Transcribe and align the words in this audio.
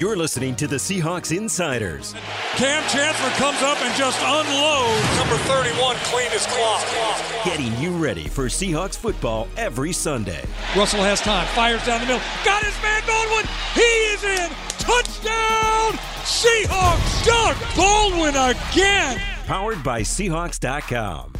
You're 0.00 0.16
listening 0.16 0.56
to 0.56 0.66
the 0.66 0.76
Seahawks 0.76 1.36
Insiders. 1.36 2.14
Kam 2.56 2.82
Chancellor 2.88 3.28
comes 3.32 3.60
up 3.60 3.76
and 3.82 3.94
just 3.94 4.18
unloads. 4.22 5.18
Number 5.18 5.36
31, 5.44 5.94
clean 6.04 6.30
his 6.30 6.46
clock. 6.46 6.82
Getting 7.44 7.76
you 7.76 7.90
ready 7.90 8.26
for 8.26 8.46
Seahawks 8.46 8.96
football 8.96 9.46
every 9.58 9.92
Sunday. 9.92 10.42
Russell 10.74 11.02
has 11.02 11.20
time, 11.20 11.46
fires 11.48 11.84
down 11.84 12.00
the 12.00 12.06
middle. 12.06 12.22
Got 12.46 12.62
his 12.62 12.74
man 12.82 13.02
Baldwin. 13.06 13.44
He 13.74 13.80
is 13.82 14.24
in. 14.24 14.50
Touchdown! 14.78 15.92
Seahawks! 16.24 17.26
Doug 17.26 17.56
Baldwin 17.76 18.36
again. 18.36 19.20
Powered 19.44 19.84
by 19.84 20.00
Seahawks.com. 20.00 21.39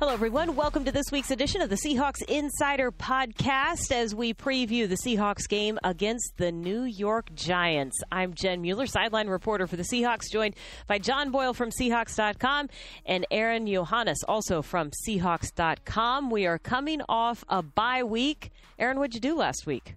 Hello, 0.00 0.14
everyone. 0.14 0.56
Welcome 0.56 0.86
to 0.86 0.92
this 0.92 1.12
week's 1.12 1.30
edition 1.30 1.60
of 1.60 1.68
the 1.68 1.76
Seahawks 1.76 2.22
Insider 2.26 2.90
Podcast 2.90 3.92
as 3.92 4.14
we 4.14 4.32
preview 4.32 4.88
the 4.88 4.96
Seahawks 4.96 5.46
game 5.46 5.78
against 5.84 6.38
the 6.38 6.50
New 6.50 6.84
York 6.84 7.34
Giants. 7.34 7.98
I'm 8.10 8.32
Jen 8.32 8.62
Mueller, 8.62 8.86
sideline 8.86 9.28
reporter 9.28 9.66
for 9.66 9.76
the 9.76 9.82
Seahawks, 9.82 10.32
joined 10.32 10.56
by 10.86 10.96
John 10.96 11.30
Boyle 11.30 11.52
from 11.52 11.68
Seahawks.com 11.68 12.70
and 13.04 13.26
Aaron 13.30 13.66
Johannes, 13.66 14.22
also 14.26 14.62
from 14.62 14.90
Seahawks.com. 15.06 16.30
We 16.30 16.46
are 16.46 16.58
coming 16.58 17.02
off 17.06 17.44
a 17.50 17.62
bye 17.62 18.02
week. 18.02 18.52
Aaron, 18.78 18.98
what'd 18.98 19.12
you 19.12 19.20
do 19.20 19.36
last 19.36 19.66
week? 19.66 19.96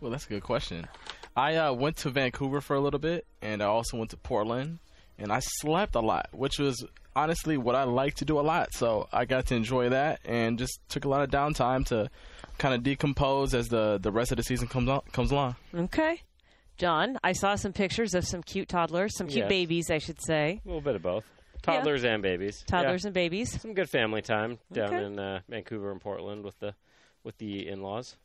Well, 0.00 0.10
that's 0.10 0.26
a 0.26 0.30
good 0.30 0.42
question. 0.42 0.88
I 1.36 1.54
uh, 1.54 1.72
went 1.72 1.98
to 1.98 2.10
Vancouver 2.10 2.60
for 2.60 2.74
a 2.74 2.80
little 2.80 2.98
bit, 2.98 3.24
and 3.40 3.62
I 3.62 3.66
also 3.66 3.98
went 3.98 4.10
to 4.10 4.16
Portland, 4.16 4.80
and 5.16 5.30
I 5.30 5.38
slept 5.38 5.94
a 5.94 6.00
lot, 6.00 6.26
which 6.32 6.58
was 6.58 6.84
honestly 7.16 7.56
what 7.56 7.74
I 7.74 7.84
like 7.84 8.14
to 8.16 8.24
do 8.24 8.38
a 8.38 8.42
lot. 8.42 8.72
So 8.74 9.08
I 9.12 9.24
got 9.24 9.46
to 9.46 9.54
enjoy 9.54 9.88
that 9.90 10.20
and 10.24 10.58
just 10.58 10.80
took 10.88 11.04
a 11.04 11.08
lot 11.08 11.22
of 11.22 11.30
downtime 11.30 11.86
to 11.86 12.10
kind 12.58 12.74
of 12.74 12.82
decompose 12.82 13.54
as 13.54 13.68
the, 13.68 13.98
the 14.00 14.10
rest 14.12 14.30
of 14.32 14.36
the 14.36 14.42
season 14.42 14.68
comes 14.68 14.88
on, 14.88 15.00
comes 15.12 15.30
along. 15.30 15.56
Okay. 15.74 16.22
John, 16.76 17.18
I 17.22 17.32
saw 17.32 17.54
some 17.54 17.72
pictures 17.72 18.14
of 18.14 18.26
some 18.26 18.42
cute 18.42 18.68
toddlers, 18.68 19.16
some 19.16 19.28
cute 19.28 19.44
Yes. 19.44 19.48
babies, 19.48 19.90
I 19.90 19.98
should 19.98 20.18
say. 20.24 20.60
A 20.64 20.68
little 20.68 20.80
bit 20.80 20.96
of 20.96 21.02
both. 21.02 21.24
Toddlers 21.62 22.04
and 22.04 22.22
babies. 22.22 22.62
Toddlers 22.66 23.04
Yeah. 23.04 23.08
and 23.08 23.14
babies. 23.14 23.60
Some 23.60 23.74
good 23.74 23.88
family 23.88 24.22
time 24.22 24.58
down 24.72 24.92
Okay. 24.94 25.04
in 25.04 25.18
uh, 25.18 25.40
Vancouver 25.48 25.92
and 25.92 26.00
Portland 26.00 26.44
with 26.44 26.58
the 26.58 26.74
with 27.22 27.38
the 27.38 27.66
in-laws. 27.68 28.16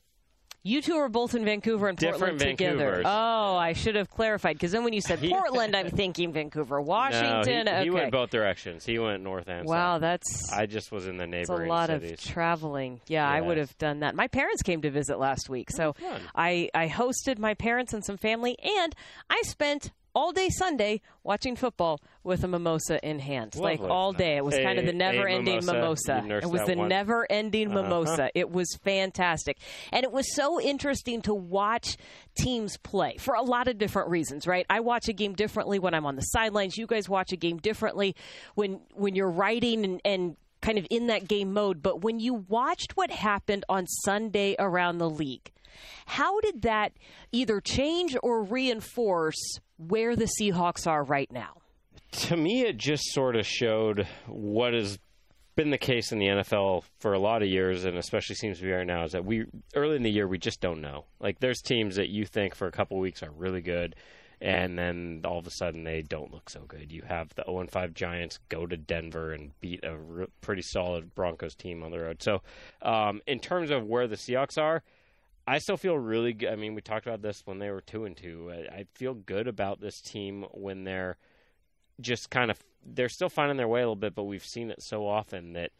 You 0.62 0.82
two 0.82 0.96
are 0.96 1.08
both 1.08 1.36
in 1.36 1.46
Vancouver 1.46 1.88
and 1.88 1.98
Different 1.98 2.20
Portland 2.20 2.40
together. 2.42 2.98
Vancouvers. 2.98 3.04
Oh, 3.06 3.56
I 3.56 3.74
should 3.74 3.96
have 3.96 4.10
clarified 4.10 4.56
because 4.58 4.72
then 4.74 4.84
when 4.84 4.92
you 4.94 5.00
said 5.02 5.20
Portland, 5.22 5.74
I'm 5.76 5.90
thinking 5.92 6.34
Vancouver, 6.34 6.82
Washington. 6.82 7.66
No, 7.66 7.78
he, 7.78 7.84
he 7.84 7.90
okay. 7.90 8.00
went 8.02 8.12
both 8.12 8.30
directions. 8.30 8.86
He 8.86 9.00
went 9.00 9.24
north 9.24 9.48
and 9.48 9.62
south. 9.62 9.70
wow, 9.70 10.00
that's 10.00 10.52
I 10.52 10.66
just 10.66 10.92
was 10.92 11.08
in 11.08 11.16
the 11.18 11.28
that's 11.28 11.50
a 11.50 11.56
lot 11.56 11.88
cities. 11.88 12.12
of 12.12 12.20
traveling. 12.22 13.00
Yeah, 13.08 13.28
I 13.30 13.40
would 13.40 13.58
have 13.58 13.78
done 13.78 14.02
that. 14.02 14.16
My 14.16 14.28
parents 14.28 14.62
came 14.62 14.82
to 14.82 14.92
visit 14.92 15.18
last 15.18 15.50
week, 15.50 15.70
oh, 15.74 15.78
so 15.78 15.96
Oh. 16.04 16.18
I 16.36 16.70
I 16.74 16.88
hosted 16.90 17.40
my 17.40 17.54
parents 17.54 17.94
and 17.94 18.04
some 18.04 18.18
family, 18.18 18.58
and 18.60 18.94
I 19.30 19.42
spent 19.44 19.92
all 20.20 20.32
day 20.34 20.50
Sunday 20.50 21.02
watching 21.24 21.56
football 21.56 22.02
with 22.24 22.44
a 22.44 22.48
mimosa 22.48 23.00
in 23.08 23.20
hand, 23.20 23.56
like 23.56 23.80
all 23.80 24.12
day. 24.14 24.36
It 24.38 24.44
was 24.44 24.56
kind 24.56 24.78
of 24.78 24.86
the 24.86 24.94
never-ending 24.94 25.60
a 25.60 25.62
mimosa. 25.62 26.24
It 26.42 26.50
was 26.50 26.62
the 26.66 26.76
one. 26.76 26.90
never-ending 26.90 27.72
Uh-huh. 27.72 27.82
mimosa. 27.84 28.30
It 28.36 28.52
was 28.52 28.68
fantastic, 28.84 29.58
and 29.92 30.04
it 30.04 30.12
was 30.12 30.36
so 30.36 30.60
interesting 30.60 31.22
to 31.24 31.34
watch 31.34 31.96
teams 32.38 32.78
play 32.78 33.16
for 33.18 33.34
a 33.36 33.42
lot 33.44 33.68
of 33.68 33.78
different 33.78 34.10
reasons. 34.10 34.46
Right? 34.46 34.66
I 34.70 34.82
watch 34.82 35.08
a 35.08 35.14
game 35.14 35.34
differently 35.34 35.80
when 35.80 35.94
I'm 35.94 36.06
on 36.06 36.16
the 36.16 36.22
sidelines. 36.22 36.78
You 36.78 36.86
guys 36.88 37.08
watch 37.08 37.32
a 37.32 37.38
game 37.38 37.58
differently 37.58 38.16
when 38.56 38.82
when 38.94 39.16
you're 39.16 39.32
writing 39.32 39.86
and. 39.86 40.02
and 40.06 40.36
kind 40.62 40.78
of 40.78 40.86
in 40.90 41.08
that 41.08 41.26
game 41.26 41.54
mode. 41.54 41.82
But 41.82 42.02
when 42.02 42.20
you 42.20 42.34
watched 42.34 42.98
what 42.98 43.10
happened 43.12 43.64
on 43.70 43.88
Sunday 43.88 44.58
around 44.60 44.98
the 44.98 45.10
league, 45.10 45.54
how 46.06 46.42
did 46.42 46.64
that 46.64 46.92
either 47.32 47.62
change 47.62 48.18
or 48.22 48.44
reinforce 48.44 49.40
where 49.80 50.16
the 50.16 50.30
Seahawks 50.40 50.86
are 50.86 51.04
right 51.04 51.32
now? 51.32 51.56
to 52.12 52.36
me, 52.36 52.62
it 52.62 52.78
just 52.78 53.04
sort 53.14 53.36
of 53.36 53.46
showed 53.46 54.08
what 54.28 54.74
has 54.74 54.98
been 55.56 55.70
the 55.70 55.78
case 55.78 56.12
in 56.12 56.20
the 56.20 56.28
NFL 56.28 56.84
for 57.00 57.14
a 57.14 57.20
lot 57.20 57.42
of 57.42 57.50
years, 57.50 57.86
and 57.86 57.98
especially 57.98 58.36
seems 58.36 58.58
to 58.60 58.64
be 58.64 58.72
right 58.72 58.88
now, 58.88 59.04
is 59.04 59.12
that 59.12 59.26
we 59.26 59.46
early 59.76 59.96
in 59.96 60.04
the 60.04 60.10
year 60.10 60.28
we 60.28 60.38
just 60.38 60.62
don't 60.62 60.82
know. 60.82 61.06
Like 61.20 61.40
there's 61.40 61.62
teams 61.62 61.98
that 61.98 62.10
you 62.10 62.26
think 62.26 62.56
for 62.56 62.68
a 62.68 62.72
couple 62.72 62.98
weeks 62.98 63.22
are 63.22 63.32
really 63.32 63.62
good, 63.62 63.96
and 64.42 64.78
then 64.78 65.22
all 65.26 65.38
of 65.38 65.46
a 65.46 65.52
sudden 65.52 65.84
they 65.84 66.02
don't 66.02 66.32
look 66.32 66.50
so 66.50 66.62
good. 66.68 66.92
You 66.92 67.04
have 67.08 67.30
the 67.36 67.44
0 67.46 67.68
5 67.70 67.94
Giants 67.94 68.40
go 68.50 68.66
to 68.66 68.78
Denver 68.78 69.34
and 69.34 69.52
beat 69.60 69.84
a 69.84 69.92
r- 69.92 70.28
pretty 70.42 70.62
solid 70.64 71.14
Broncos 71.14 71.56
team 71.56 71.84
on 71.84 71.92
the 71.92 72.00
road. 72.00 72.24
So, 72.24 72.42
um, 72.82 73.22
in 73.28 73.40
terms 73.40 73.70
of 73.70 73.86
where 73.86 74.08
the 74.08 74.16
Seahawks 74.16 74.58
are. 74.58 74.82
I 75.50 75.58
still 75.58 75.78
feel 75.78 75.98
really 75.98 76.34
good. 76.34 76.50
I 76.50 76.56
mean, 76.56 76.76
we 76.76 76.82
talked 76.82 77.08
about 77.08 77.24
this 77.24 77.42
when 77.44 77.58
they 77.58 77.72
were 77.72 77.82
two 77.82 78.06
and 78.06 78.16
two. 78.16 78.52
I, 78.54 78.82
I 78.82 78.86
feel 78.94 79.16
good 79.16 79.48
about 79.48 79.82
this 79.82 80.00
team 80.00 80.46
when 80.52 80.84
they're 80.84 81.18
just 82.00 82.30
kind 82.30 82.52
of 82.52 82.60
they're 82.86 83.10
still 83.10 83.30
finding 83.30 83.58
their 83.58 83.68
way 83.68 83.80
a 83.80 83.84
little 83.84 83.96
bit, 83.96 84.14
but 84.14 84.26
we've 84.26 84.46
seen 84.46 84.70
it 84.70 84.84
so 84.84 85.08
often 85.08 85.54
that 85.54 85.72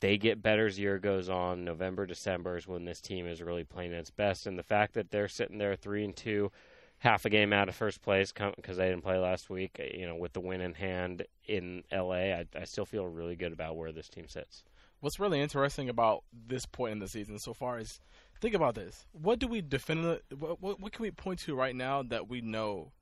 they 0.00 0.16
get 0.16 0.42
better 0.42 0.66
as 0.66 0.78
year 0.78 0.98
goes 0.98 1.28
on. 1.28 1.66
November, 1.66 2.06
December 2.06 2.56
is 2.56 2.66
when 2.66 2.86
this 2.86 3.02
team 3.02 3.26
is 3.26 3.42
really 3.42 3.62
playing 3.62 3.92
its 3.92 4.10
best, 4.10 4.46
and 4.46 4.58
the 4.58 4.62
fact 4.62 4.94
that 4.94 5.10
they're 5.10 5.28
sitting 5.28 5.58
there 5.58 5.76
three 5.76 6.02
and 6.02 6.16
two, 6.16 6.50
half 6.96 7.26
a 7.26 7.30
game 7.30 7.52
out 7.52 7.68
of 7.68 7.74
first 7.74 8.00
place 8.00 8.32
because 8.32 8.78
they 8.78 8.88
didn't 8.88 9.04
play 9.04 9.18
last 9.18 9.50
week, 9.50 9.78
uh, 9.78 9.96
you 9.96 10.06
know, 10.06 10.16
with 10.16 10.32
the 10.32 10.40
win 10.40 10.62
in 10.62 10.72
hand 10.72 11.26
in 11.44 11.84
LA, 11.92 12.32
I, 12.32 12.46
I 12.58 12.64
still 12.64 12.86
feel 12.86 13.06
really 13.06 13.36
good 13.36 13.52
about 13.52 13.76
where 13.76 13.92
this 13.92 14.08
team 14.08 14.28
sits. 14.28 14.64
What's 15.00 15.20
really 15.20 15.42
interesting 15.42 15.90
about 15.90 16.24
this 16.46 16.64
point 16.64 16.92
in 16.92 16.98
the 17.00 17.08
season 17.08 17.38
so 17.38 17.52
far 17.52 17.78
is 17.78 18.00
think 18.44 18.54
about 18.54 18.74
this. 18.74 19.06
What 19.12 19.38
do 19.38 19.48
we 19.48 19.62
definitively 19.62 20.20
what, 20.38 20.60
what, 20.60 20.78
what 20.78 20.92
can 20.92 21.02
we 21.02 21.10
point 21.10 21.40
to 21.40 21.54
right 21.54 21.74
now 21.74 22.02
that 22.02 22.28
we 22.28 22.42
know 22.42 22.92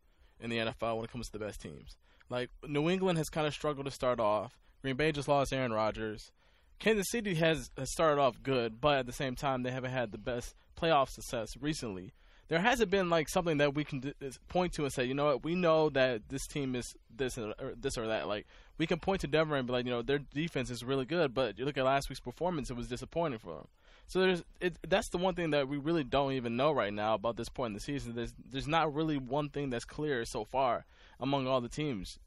in 0.41 0.51
the 0.51 0.59
NFL 0.59 0.97
when 0.97 1.05
it 1.05 1.11
comes 1.11 1.27
to 1.27 1.33
the 1.33 1.45
best 1.45 1.61
teams? 1.61 1.97
Like 2.31 2.49
New 2.67 2.89
England 2.89 3.19
has 3.19 3.29
kind 3.29 3.47
of 3.47 3.53
struggled 3.53 3.87
to 3.87 3.91
start 3.91 4.21
off. 4.21 4.57
Green 4.83 4.97
Bay 4.97 5.11
just 5.11 5.29
lost 5.29 5.53
Aaron 5.53 5.73
Rodgers. 5.73 6.31
Kansas 6.79 7.11
City 7.11 7.35
has, 7.35 7.71
has 7.77 7.91
started 7.91 8.21
off 8.21 8.41
good, 8.43 8.81
but 8.81 8.99
at 8.99 9.07
the 9.07 9.13
same 9.13 9.35
time 9.35 9.63
they 9.63 9.73
haven't 9.73 9.91
had 9.91 10.13
the 10.13 10.19
best 10.19 10.55
playoff 10.81 11.09
success 11.09 11.49
recently. 11.61 12.13
There 12.49 12.61
hasn't 12.61 12.91
been 12.91 13.11
like 13.11 13.29
something 13.29 13.59
that 13.59 13.75
we 13.75 13.85
can 13.85 14.01
d- 14.01 14.15
point 14.49 14.75
to 14.75 14.85
and 14.85 14.93
say, 14.93 15.05
you 15.05 15.15
know 15.15 15.27
what, 15.27 15.43
we 15.43 15.57
know 15.57 15.91
that 15.91 16.29
this 16.29 16.47
team 16.47 16.77
is 16.77 16.95
this 17.15 17.37
or 17.37 17.55
or 17.59 17.75
this 17.77 17.99
or 17.99 18.07
that. 18.07 18.29
Like 18.29 18.47
we 18.79 18.87
can 18.87 19.01
point 19.01 19.23
to 19.23 19.27
Denver 19.27 19.57
and 19.57 19.67
be 19.67 19.73
like, 19.73 19.87
you 19.87 19.91
know, 19.91 20.03
their 20.03 20.19
defense 20.19 20.71
is 20.71 20.85
really 20.85 21.05
good, 21.05 21.35
but 21.35 21.59
you 21.59 21.65
look 21.65 21.79
at 21.79 21.85
last 21.85 22.09
week's 22.09 22.21
performance, 22.21 22.71
it 22.71 22.77
was 22.77 22.89
disappointing 22.89 23.39
for 23.39 23.55
them. 23.55 23.69
So 24.09 24.21
there's 24.21 24.45
it, 24.61 24.77
that's 24.87 25.09
the 25.09 25.19
one 25.19 25.35
thing 25.35 25.51
that 25.51 25.69
we 25.69 25.79
really 25.79 26.05
don't 26.05 26.33
even 26.33 26.57
know 26.57 26.73
right 26.73 26.93
now 26.93 27.15
about 27.15 27.37
this 27.37 27.49
point 27.49 27.71
in 27.71 27.75
the 27.75 27.81
season. 27.81 28.15
There's 28.15 28.35
there's 28.51 28.69
not 28.69 28.95
really 28.95 29.17
one 29.17 29.49
thing 29.49 29.71
that's 29.71 29.85
clear 29.85 30.25
so 30.25 30.45
far 30.45 30.85
among 31.19 31.47
all 31.47 31.61
the 31.61 31.69
teams. 31.69 32.19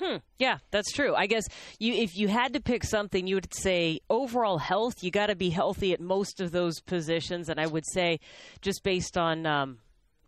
Hmm. 0.00 0.18
Yeah, 0.38 0.58
that's 0.70 0.92
true. 0.92 1.14
I 1.16 1.26
guess 1.26 1.44
you 1.80 1.92
if 1.92 2.16
you 2.16 2.28
had 2.28 2.52
to 2.52 2.60
pick 2.60 2.84
something, 2.84 3.26
you 3.26 3.34
would 3.34 3.52
say 3.52 4.00
overall 4.08 4.58
health. 4.58 5.02
You 5.02 5.10
got 5.10 5.26
to 5.26 5.34
be 5.34 5.50
healthy 5.50 5.92
at 5.92 6.00
most 6.00 6.40
of 6.40 6.52
those 6.52 6.80
positions, 6.80 7.48
and 7.48 7.58
I 7.60 7.66
would 7.66 7.84
say 7.92 8.20
just 8.62 8.84
based 8.84 9.18
on 9.18 9.44
um, 9.44 9.78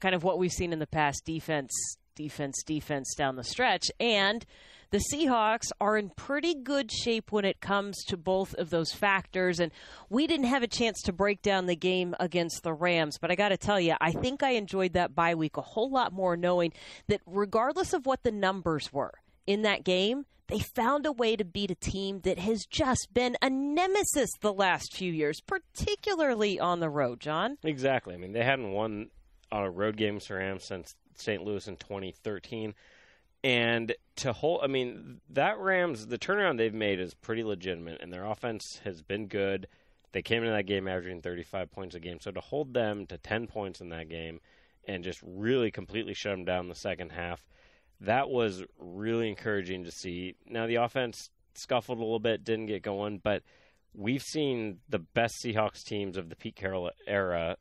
kind 0.00 0.14
of 0.14 0.24
what 0.24 0.38
we've 0.38 0.50
seen 0.50 0.72
in 0.72 0.80
the 0.80 0.86
past, 0.88 1.24
defense, 1.24 1.70
defense, 2.16 2.62
defense 2.64 3.14
down 3.14 3.36
the 3.36 3.44
stretch, 3.44 3.90
and 4.00 4.44
the 4.90 5.02
Seahawks 5.12 5.70
are 5.80 5.96
in 5.96 6.10
pretty 6.10 6.54
good 6.54 6.90
shape 6.90 7.32
when 7.32 7.44
it 7.44 7.60
comes 7.60 8.04
to 8.06 8.16
both 8.16 8.54
of 8.54 8.70
those 8.70 8.92
factors. 8.92 9.60
And 9.60 9.72
we 10.08 10.26
didn't 10.26 10.46
have 10.46 10.62
a 10.62 10.68
chance 10.68 11.00
to 11.02 11.12
break 11.12 11.42
down 11.42 11.66
the 11.66 11.76
game 11.76 12.14
against 12.18 12.62
the 12.62 12.72
Rams, 12.72 13.18
but 13.18 13.30
I 13.30 13.34
got 13.34 13.50
to 13.50 13.56
tell 13.56 13.80
you, 13.80 13.94
I 14.00 14.12
think 14.12 14.42
I 14.42 14.50
enjoyed 14.50 14.94
that 14.94 15.14
bye 15.14 15.34
week 15.34 15.56
a 15.56 15.62
whole 15.62 15.90
lot 15.90 16.12
more 16.12 16.36
knowing 16.36 16.72
that 17.08 17.20
regardless 17.26 17.92
of 17.92 18.06
what 18.06 18.22
the 18.22 18.32
numbers 18.32 18.92
were 18.92 19.14
in 19.46 19.62
that 19.62 19.84
game, 19.84 20.26
they 20.48 20.58
found 20.58 21.06
a 21.06 21.12
way 21.12 21.36
to 21.36 21.44
beat 21.44 21.70
a 21.70 21.76
team 21.76 22.20
that 22.22 22.40
has 22.40 22.66
just 22.68 23.08
been 23.14 23.36
a 23.40 23.48
nemesis 23.48 24.30
the 24.40 24.52
last 24.52 24.92
few 24.92 25.12
years, 25.12 25.40
particularly 25.40 26.58
on 26.58 26.80
the 26.80 26.90
road, 26.90 27.20
John. 27.20 27.56
Exactly. 27.62 28.14
I 28.14 28.16
mean, 28.16 28.32
they 28.32 28.42
hadn't 28.42 28.72
won 28.72 29.10
on 29.52 29.62
a 29.62 29.70
road 29.70 29.96
game 29.96 30.18
for 30.18 30.36
Rams 30.36 30.64
since 30.64 30.96
St. 31.14 31.44
Louis 31.44 31.66
in 31.68 31.76
2013. 31.76 32.74
And 33.42 33.94
to 34.16 34.32
hold, 34.32 34.60
I 34.62 34.66
mean, 34.66 35.20
that 35.30 35.58
Rams, 35.58 36.06
the 36.06 36.18
turnaround 36.18 36.58
they've 36.58 36.74
made 36.74 37.00
is 37.00 37.14
pretty 37.14 37.42
legitimate, 37.42 38.00
and 38.02 38.12
their 38.12 38.24
offense 38.24 38.80
has 38.84 39.02
been 39.02 39.28
good. 39.28 39.66
They 40.12 40.22
came 40.22 40.42
into 40.42 40.52
that 40.52 40.66
game 40.66 40.86
averaging 40.88 41.22
35 41.22 41.70
points 41.70 41.94
a 41.94 42.00
game. 42.00 42.18
So 42.20 42.30
to 42.30 42.40
hold 42.40 42.74
them 42.74 43.06
to 43.06 43.16
10 43.16 43.46
points 43.46 43.80
in 43.80 43.88
that 43.90 44.08
game 44.08 44.40
and 44.86 45.04
just 45.04 45.20
really 45.22 45.70
completely 45.70 46.14
shut 46.14 46.32
them 46.32 46.44
down 46.44 46.68
the 46.68 46.74
second 46.74 47.12
half, 47.12 47.46
that 48.00 48.28
was 48.28 48.64
really 48.78 49.28
encouraging 49.28 49.84
to 49.84 49.90
see. 49.90 50.34
Now, 50.46 50.66
the 50.66 50.76
offense 50.76 51.30
scuffled 51.54 51.98
a 51.98 52.02
little 52.02 52.18
bit, 52.18 52.44
didn't 52.44 52.66
get 52.66 52.82
going, 52.82 53.20
but 53.22 53.42
we've 53.94 54.22
seen 54.22 54.78
the 54.88 54.98
best 54.98 55.34
Seahawks 55.42 55.84
teams 55.84 56.16
of 56.16 56.28
the 56.28 56.36
Pete 56.36 56.56
Carroll 56.56 56.90
era 57.06 57.56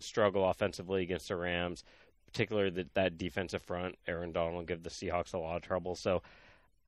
struggle 0.00 0.48
offensively 0.48 1.02
against 1.02 1.28
the 1.28 1.36
Rams, 1.36 1.84
particularly 2.28 2.70
the, 2.70 2.86
that 2.94 3.18
defensive 3.18 3.62
front. 3.62 3.96
Aaron 4.06 4.32
Donald 4.32 4.66
give 4.66 4.82
the 4.82 4.90
Seahawks 4.90 5.34
a 5.34 5.38
lot 5.38 5.56
of 5.56 5.62
trouble. 5.62 5.94
So 5.94 6.22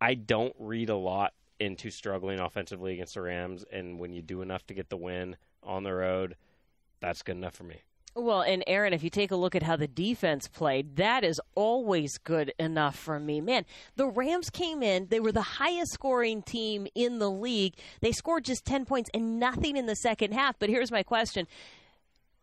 I 0.00 0.14
don't 0.14 0.54
read 0.58 0.88
a 0.88 0.96
lot 0.96 1.32
into 1.58 1.90
struggling 1.90 2.40
offensively 2.40 2.94
against 2.94 3.14
the 3.14 3.20
Rams, 3.20 3.64
and 3.70 3.98
when 3.98 4.12
you 4.12 4.22
do 4.22 4.40
enough 4.40 4.66
to 4.66 4.74
get 4.74 4.88
the 4.88 4.96
win 4.96 5.36
on 5.62 5.82
the 5.82 5.92
road, 5.92 6.36
that's 7.00 7.22
good 7.22 7.36
enough 7.36 7.54
for 7.54 7.64
me. 7.64 7.82
Well, 8.16 8.42
and 8.42 8.64
Aaron, 8.66 8.92
if 8.92 9.04
you 9.04 9.10
take 9.10 9.30
a 9.30 9.36
look 9.36 9.54
at 9.54 9.62
how 9.62 9.76
the 9.76 9.86
defense 9.86 10.48
played, 10.48 10.96
that 10.96 11.22
is 11.22 11.40
always 11.54 12.18
good 12.18 12.52
enough 12.58 12.96
for 12.96 13.20
me. 13.20 13.40
Man, 13.40 13.64
the 13.94 14.08
Rams 14.08 14.50
came 14.50 14.82
in, 14.82 15.06
they 15.10 15.20
were 15.20 15.30
the 15.30 15.42
highest 15.42 15.92
scoring 15.92 16.42
team 16.42 16.88
in 16.96 17.20
the 17.20 17.30
league. 17.30 17.74
They 18.00 18.10
scored 18.10 18.44
just 18.44 18.64
10 18.64 18.84
points 18.84 19.10
and 19.14 19.38
nothing 19.38 19.76
in 19.76 19.86
the 19.86 19.94
second 19.94 20.32
half. 20.32 20.58
But 20.58 20.70
here's 20.70 20.90
my 20.90 21.04
question 21.04 21.46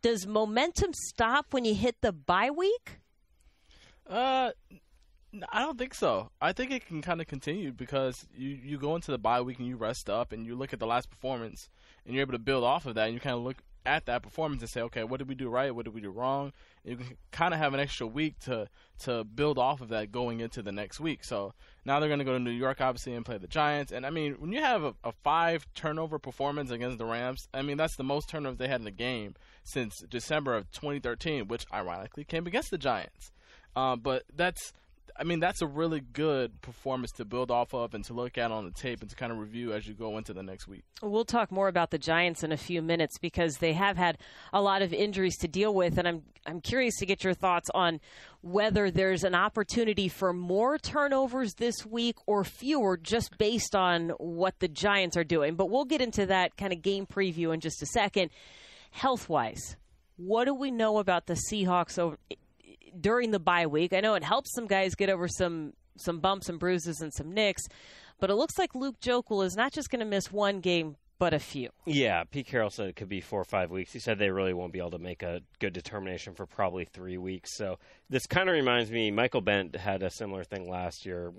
Does 0.02 0.28
momentum 0.28 0.94
stop 0.94 1.48
when 1.54 1.66
you 1.66 1.74
hit 1.74 1.98
the 2.02 2.12
bye 2.12 2.50
week? 2.50 3.00
Uh, 4.08 4.52
I 5.52 5.62
don't 5.62 5.78
think 5.78 5.94
so. 5.94 6.30
I 6.42 6.54
think 6.54 6.72
it 6.72 6.86
can 6.86 7.02
kind 7.02 7.20
of 7.20 7.28
continue 7.28 7.72
because 7.72 8.26
you, 8.36 8.50
you 8.50 8.78
go 8.78 8.96
into 8.96 9.12
the 9.12 9.18
bye 9.18 9.42
week 9.42 9.60
and 9.60 9.68
you 9.68 9.76
rest 9.76 10.10
up 10.10 10.32
and 10.32 10.46
you 10.46 10.56
look 10.56 10.72
at 10.74 10.80
the 10.80 10.88
last 10.88 11.10
performance 11.10 11.70
and 12.06 12.16
you're 12.16 12.22
able 12.22 12.34
to 12.34 12.40
build 12.40 12.64
off 12.64 12.86
of 12.86 12.96
that 12.96 13.06
and 13.06 13.14
you 13.14 13.20
kind 13.20 13.36
of 13.36 13.42
look 13.42 13.58
at 13.88 14.06
that 14.06 14.22
performance 14.22 14.62
and 14.62 14.70
say, 14.70 14.82
okay, 14.82 15.04
what 15.04 15.18
did 15.18 15.28
we 15.28 15.36
do 15.36 15.50
right? 15.50 15.74
What 15.74 15.86
did 15.86 15.94
we 15.94 16.02
do 16.02 16.12
wrong? 16.12 16.52
And 16.84 16.92
you 16.92 16.98
can 16.98 17.18
kind 17.32 17.54
of 17.54 17.60
have 17.60 17.74
an 17.74 17.80
extra 17.80 18.06
week 18.06 18.38
to 18.42 18.68
to 19.00 19.24
build 19.24 19.58
off 19.58 19.82
of 19.82 19.90
that 19.90 20.12
going 20.12 20.40
into 20.42 20.62
the 20.62 20.72
next 20.72 21.00
week. 21.00 21.24
So 21.24 21.54
now 21.86 22.00
they're 22.00 22.10
going 22.10 22.20
to 22.20 22.26
go 22.26 22.34
to 22.34 22.40
New 22.40 22.52
York, 22.52 22.82
obviously, 22.82 23.14
and 23.14 23.26
play 23.26 23.38
the 23.38 23.48
Giants. 23.48 23.92
And 23.92 24.06
I 24.06 24.10
mean, 24.10 24.36
when 24.40 24.52
you 24.52 24.62
have 24.62 24.84
a, 24.84 24.94
a 25.04 25.12
five 25.24 25.66
turnover 25.74 26.20
performance 26.20 26.70
against 26.70 26.98
the 26.98 27.06
Rams, 27.06 27.48
I 27.54 27.62
mean 27.62 27.78
that's 27.78 27.96
the 27.96 28.04
most 28.04 28.30
turnovers 28.30 28.58
they 28.58 28.68
had 28.68 28.82
in 28.82 28.88
a 28.88 28.92
game 28.92 29.36
since 29.64 30.04
December 30.10 30.56
of 30.56 30.70
2013, 30.72 31.48
which 31.48 31.66
ironically 31.74 32.24
came 32.24 32.46
against 32.46 32.72
the 32.72 32.78
Giants. 32.78 33.32
Uh, 33.76 33.96
but 33.96 34.24
that's 34.36 34.74
I 35.20 35.24
mean, 35.24 35.40
that's 35.40 35.62
a 35.62 35.68
really 35.68 36.00
good 36.00 36.62
performance 36.62 37.12
to 37.14 37.26
build 37.26 37.50
off 37.50 37.74
of 37.74 37.94
and 37.96 38.04
to 38.06 38.14
look 38.14 38.38
at 38.38 38.52
on 38.52 38.66
the 38.66 38.72
tape 38.72 39.02
and 39.02 39.10
to 39.10 39.16
kind 39.16 39.32
of 39.32 39.40
review 39.40 39.74
as 39.74 39.88
you 39.88 39.96
go 39.96 40.18
into 40.18 40.32
the 40.32 40.44
next 40.44 40.68
week. 40.68 40.84
We'll 41.02 41.26
talk 41.26 41.52
more 41.52 41.68
about 41.68 41.90
the 41.90 41.98
Giants 41.98 42.44
in 42.44 42.52
a 42.52 42.58
few 42.58 42.82
minutes 42.82 43.18
because 43.18 43.58
they 43.58 43.74
have 43.74 43.98
had 43.98 44.20
a 44.54 44.62
lot 44.62 44.84
of 44.84 44.94
injuries 44.94 45.38
to 45.38 45.48
deal 45.48 45.74
with, 45.74 45.98
and 45.98 46.08
I'm 46.08 46.24
I'm 46.46 46.62
curious 46.62 46.98
to 46.98 47.06
get 47.06 47.24
your 47.24 47.34
thoughts 47.34 47.70
on 47.74 48.00
whether 48.42 48.90
there's 48.90 49.24
an 49.24 49.36
opportunity 49.36 50.08
for 50.08 50.32
more 50.32 50.78
turnovers 50.78 51.56
this 51.56 51.86
week 51.86 52.16
or 52.26 52.44
fewer, 52.44 52.96
just 52.96 53.38
based 53.38 53.76
on 53.76 54.10
what 54.12 54.60
the 54.60 54.68
Giants 54.68 55.18
are 55.18 55.26
doing. 55.26 55.56
But 55.56 55.70
we'll 55.70 55.86
get 55.86 56.02
into 56.02 56.26
that 56.28 56.56
kind 56.58 56.72
of 56.72 56.82
game 56.82 57.06
preview 57.06 57.54
in 57.54 57.60
just 57.60 57.82
a 57.82 57.88
second. 57.88 58.30
Health 58.92 59.28
wise, 59.28 59.76
what 60.16 60.46
do 60.46 60.54
we 60.54 60.72
know 60.72 61.00
about 61.00 61.26
the 61.26 61.38
Seahawks 61.52 62.00
over? 62.00 62.18
During 63.00 63.32
the 63.32 63.40
bye 63.40 63.68
week. 63.68 63.94
I 63.94 64.00
know 64.00 64.16
it 64.16 64.24
helps 64.24 64.54
some 64.54 64.68
guys 64.68 64.96
get 64.96 65.10
over 65.10 65.28
some 65.28 65.74
some 65.98 66.20
bumps 66.20 66.48
and 66.50 66.60
bruises 66.60 67.02
and 67.02 67.14
some 67.14 67.32
nicks, 67.32 67.68
but 68.20 68.30
it 68.30 68.36
looks 68.36 68.58
like 68.58 68.76
Luke 68.76 69.00
Joeckel 69.00 69.44
is 69.46 69.56
not 69.56 69.72
just 69.72 69.90
going 69.90 70.00
to 70.00 70.06
miss 70.06 70.32
one 70.32 70.60
game, 70.60 70.96
but 71.18 71.34
a 71.34 71.40
few. 71.40 71.70
Yeah, 71.86 72.24
Pete 72.24 72.46
Carroll 72.46 72.70
said 72.70 72.88
it 72.88 72.96
could 72.96 73.10
be 73.10 73.20
four 73.20 73.42
or 73.42 73.46
five 73.46 73.72
weeks. 73.72 73.92
He 73.92 74.00
said 74.00 74.20
they 74.20 74.30
really 74.30 74.54
won't 74.54 74.74
be 74.74 74.80
able 74.80 74.92
to 74.92 75.00
make 75.00 75.24
a 75.24 75.42
good 75.60 75.74
determination 75.74 76.36
for 76.36 76.46
probably 76.46 76.86
three 76.86 77.18
weeks. 77.18 77.52
So 77.56 77.80
this 78.10 78.28
kind 78.28 78.48
of 78.48 78.54
reminds 78.54 78.92
me, 78.92 79.10
Michael 79.10 79.42
Bennett 79.42 79.76
had 79.76 80.04
a 80.04 80.10
similar 80.12 80.44
thing 80.44 80.70
last 80.70 81.06
year, 81.06 81.34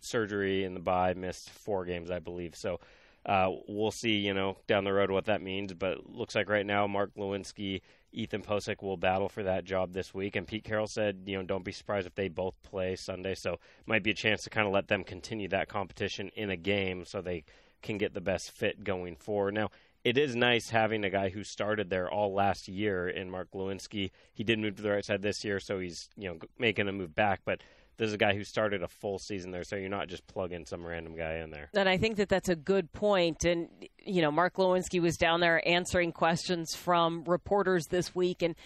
surgery 0.00 0.64
in 0.64 0.74
the 0.74 0.80
bye, 0.80 1.14
missed 1.14 1.50
four 1.50 1.84
games, 1.84 2.10
I 2.10 2.18
believe. 2.18 2.56
So. 2.56 2.80
Uh, 3.24 3.50
we'll 3.68 3.92
see, 3.92 4.16
you 4.16 4.34
know, 4.34 4.56
down 4.66 4.84
the 4.84 4.92
road 4.92 5.10
what 5.10 5.26
that 5.26 5.42
means. 5.42 5.72
But 5.74 6.10
looks 6.10 6.34
like 6.34 6.48
right 6.48 6.66
now, 6.66 6.86
Mark 6.86 7.14
Glowinski 7.16 7.82
Ethan 8.12 8.42
Pocic 8.42 8.82
will 8.82 8.96
battle 8.96 9.28
for 9.28 9.42
that 9.42 9.64
job 9.64 9.92
this 9.92 10.12
week. 10.12 10.36
And 10.36 10.46
Pete 10.46 10.64
Carroll 10.64 10.86
said, 10.86 11.22
you 11.26 11.36
know, 11.36 11.44
don't 11.44 11.64
be 11.64 11.72
surprised 11.72 12.06
if 12.06 12.14
they 12.14 12.28
both 12.28 12.54
play 12.62 12.96
Sunday. 12.96 13.34
So 13.34 13.58
might 13.86 14.02
be 14.02 14.10
a 14.10 14.14
chance 14.14 14.42
to 14.42 14.50
kind 14.50 14.66
of 14.66 14.72
let 14.72 14.88
them 14.88 15.04
continue 15.04 15.48
that 15.48 15.68
competition 15.68 16.30
in 16.34 16.50
a 16.50 16.56
game 16.56 17.04
so 17.04 17.20
they 17.20 17.44
can 17.82 17.98
get 17.98 18.14
the 18.14 18.20
best 18.20 18.50
fit 18.50 18.84
going 18.84 19.16
forward. 19.16 19.54
Now, 19.54 19.70
it 20.04 20.18
is 20.18 20.34
nice 20.34 20.70
having 20.70 21.04
a 21.04 21.10
guy 21.10 21.28
who 21.28 21.44
started 21.44 21.88
there 21.88 22.10
all 22.10 22.34
last 22.34 22.66
year 22.66 23.08
in 23.08 23.30
Mark 23.30 23.50
Glowinski. 23.52 24.10
He 24.34 24.42
did 24.42 24.58
move 24.58 24.76
to 24.76 24.82
the 24.82 24.90
right 24.90 25.04
side 25.04 25.22
this 25.22 25.44
year, 25.44 25.60
so 25.60 25.78
he's 25.78 26.08
you 26.16 26.28
know 26.28 26.38
making 26.58 26.88
a 26.88 26.92
move 26.92 27.14
back. 27.14 27.42
But 27.44 27.62
this 28.02 28.08
is 28.08 28.14
a 28.14 28.18
guy 28.18 28.34
who 28.34 28.42
started 28.42 28.82
a 28.82 28.88
full 28.88 29.16
season 29.16 29.52
there, 29.52 29.62
so 29.62 29.76
you're 29.76 29.88
not 29.88 30.08
just 30.08 30.26
plugging 30.26 30.66
some 30.66 30.84
random 30.84 31.14
guy 31.14 31.34
in 31.34 31.50
there. 31.50 31.70
And 31.72 31.88
I 31.88 31.98
think 31.98 32.16
that 32.16 32.28
that's 32.28 32.48
a 32.48 32.56
good 32.56 32.92
point. 32.92 33.44
And 33.44 33.68
you 34.04 34.22
know, 34.22 34.32
Mark 34.32 34.54
Glowinski 34.54 35.00
was 35.00 35.16
down 35.16 35.38
there 35.38 35.62
answering 35.68 36.10
questions 36.10 36.74
from 36.74 37.22
reporters 37.28 37.86
this 37.86 38.12
week, 38.12 38.42
and 38.42 38.56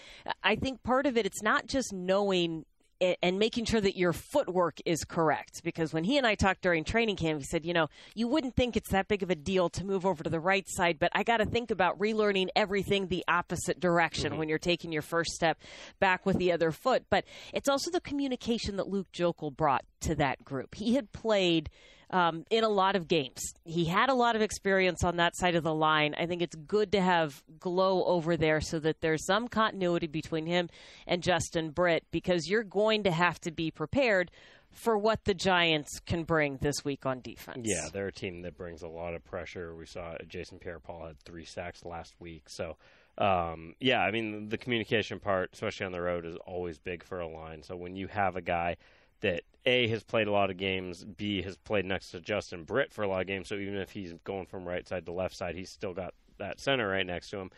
I 0.42 0.56
think 0.56 0.82
part 0.82 1.04
of 1.04 1.18
it, 1.18 1.26
it's 1.26 1.42
not 1.42 1.66
just 1.66 1.92
knowing 1.92 2.64
and 3.00 3.38
making 3.38 3.64
sure 3.64 3.80
that 3.80 3.96
your 3.96 4.12
footwork 4.12 4.78
is 4.84 5.04
correct. 5.04 5.62
Because 5.62 5.92
when 5.92 6.04
he 6.04 6.18
and 6.18 6.26
I 6.26 6.34
talked 6.34 6.62
during 6.62 6.84
training 6.84 7.16
camp, 7.16 7.40
he 7.40 7.44
said, 7.44 7.64
you 7.64 7.74
know, 7.74 7.88
you 8.14 8.28
wouldn't 8.28 8.56
think 8.56 8.76
it's 8.76 8.90
that 8.90 9.08
big 9.08 9.22
of 9.22 9.30
a 9.30 9.34
deal 9.34 9.68
to 9.70 9.84
move 9.84 10.06
over 10.06 10.22
to 10.24 10.30
the 10.30 10.40
right 10.40 10.66
side, 10.68 10.98
but 10.98 11.10
I 11.14 11.22
got 11.22 11.38
to 11.38 11.46
think 11.46 11.70
about 11.70 11.98
relearning 11.98 12.48
everything 12.56 13.08
the 13.08 13.24
opposite 13.28 13.80
direction 13.80 14.30
mm-hmm. 14.30 14.38
when 14.38 14.48
you're 14.48 14.58
taking 14.58 14.92
your 14.92 15.02
first 15.02 15.32
step 15.32 15.58
back 16.00 16.26
with 16.26 16.38
the 16.38 16.52
other 16.52 16.70
foot. 16.70 17.04
But 17.10 17.24
it's 17.52 17.68
also 17.68 17.90
the 17.90 18.00
communication 18.00 18.76
that 18.76 18.88
Luke 18.88 19.12
Joeckel 19.12 19.56
brought 19.56 19.84
to 20.00 20.14
that 20.16 20.44
group. 20.44 20.74
He 20.74 20.94
had 20.94 21.12
played 21.12 21.70
um, 22.10 22.44
in 22.50 22.64
a 22.64 22.68
lot 22.68 22.96
of 22.96 23.08
games. 23.08 23.40
He 23.64 23.84
had 23.84 24.08
a 24.08 24.14
lot 24.14 24.36
of 24.36 24.42
experience 24.42 25.02
on 25.02 25.16
that 25.16 25.36
side 25.36 25.56
of 25.56 25.64
the 25.64 25.74
line. 25.74 26.14
I 26.18 26.26
think 26.26 26.42
it's 26.42 26.54
good 26.54 26.92
to 26.92 27.00
have 27.00 27.42
Glow 27.58 28.04
over 28.04 28.36
there 28.36 28.60
so 28.60 28.78
that 28.80 29.00
there's 29.00 29.24
some 29.26 29.48
continuity 29.48 30.06
between 30.06 30.46
him 30.46 30.68
and 31.06 31.22
Justin 31.22 31.70
Britt 31.70 32.04
because 32.10 32.48
you're 32.48 32.64
going 32.64 33.04
to 33.04 33.10
have 33.10 33.40
to 33.40 33.50
be 33.50 33.70
prepared 33.70 34.30
for 34.70 34.98
what 34.98 35.24
the 35.24 35.34
Giants 35.34 36.00
can 36.00 36.24
bring 36.24 36.58
this 36.60 36.84
week 36.84 37.06
on 37.06 37.20
defense. 37.20 37.62
Yeah, 37.64 37.88
they're 37.92 38.08
a 38.08 38.12
team 38.12 38.42
that 38.42 38.56
brings 38.56 38.82
a 38.82 38.88
lot 38.88 39.14
of 39.14 39.24
pressure. 39.24 39.74
We 39.74 39.86
saw 39.86 40.16
Jason 40.28 40.58
Pierre-Paul 40.58 41.06
had 41.06 41.18
three 41.20 41.44
sacks 41.44 41.84
last 41.84 42.14
week, 42.20 42.48
so. 42.48 42.76
Um, 43.18 43.74
yeah, 43.80 44.00
I 44.00 44.10
mean 44.10 44.50
the 44.50 44.58
communication 44.58 45.20
part, 45.20 45.48
especially 45.54 45.86
on 45.86 45.92
the 45.92 46.02
road, 46.02 46.26
is 46.26 46.36
always 46.46 46.78
big 46.78 47.02
for 47.02 47.20
a 47.20 47.26
line. 47.26 47.62
So 47.62 47.74
when 47.74 47.96
you 47.96 48.08
have 48.08 48.36
a 48.36 48.42
guy 48.42 48.76
that 49.20 49.42
A 49.64 49.88
has 49.88 50.02
played 50.02 50.26
a 50.26 50.32
lot 50.32 50.50
of 50.50 50.56
games, 50.56 51.04
B 51.04 51.42
has 51.42 51.56
played 51.56 51.84
next 51.84 52.10
to 52.10 52.20
Justin 52.20 52.64
Britt 52.64 52.92
for 52.92 53.02
a 53.02 53.08
lot 53.08 53.22
of 53.22 53.26
games. 53.26 53.48
So 53.48 53.54
even 53.54 53.76
if 53.76 53.90
he's 53.90 54.12
going 54.24 54.46
from 54.46 54.66
right 54.66 54.86
side 54.86 55.06
to 55.06 55.12
left 55.12 55.36
side, 55.36 55.54
he's 55.54 55.70
still 55.70 55.94
got 55.94 56.14
that 56.38 56.60
center 56.60 56.88
right 56.88 57.06
next 57.06 57.30
to 57.30 57.38
him. 57.38 57.50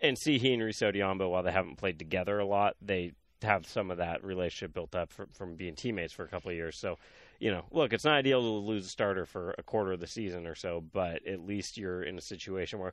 And 0.00 0.18
C, 0.18 0.38
he 0.38 0.54
and 0.54 0.62
Rees 0.62 0.78
Odhiambo, 0.78 1.30
while 1.30 1.42
they 1.42 1.52
haven't 1.52 1.76
played 1.76 1.98
together 1.98 2.38
a 2.38 2.46
lot, 2.46 2.76
they 2.80 3.12
have 3.42 3.66
some 3.66 3.90
of 3.90 3.98
that 3.98 4.24
relationship 4.24 4.72
built 4.72 4.94
up 4.94 5.12
from, 5.12 5.26
from 5.32 5.54
being 5.54 5.74
teammates 5.74 6.12
for 6.12 6.24
a 6.24 6.28
couple 6.28 6.50
of 6.50 6.56
years. 6.56 6.76
So, 6.76 6.98
you 7.38 7.50
know, 7.50 7.64
look, 7.70 7.92
it's 7.92 8.04
not 8.04 8.14
ideal 8.14 8.40
to 8.40 8.48
lose 8.48 8.86
a 8.86 8.88
starter 8.88 9.26
for 9.26 9.54
a 9.58 9.62
quarter 9.62 9.92
of 9.92 10.00
the 10.00 10.06
season 10.06 10.46
or 10.46 10.54
so, 10.54 10.82
but 10.92 11.26
at 11.26 11.46
least 11.46 11.76
you're 11.76 12.02
in 12.02 12.18
a 12.18 12.22
situation 12.22 12.78
where 12.78 12.92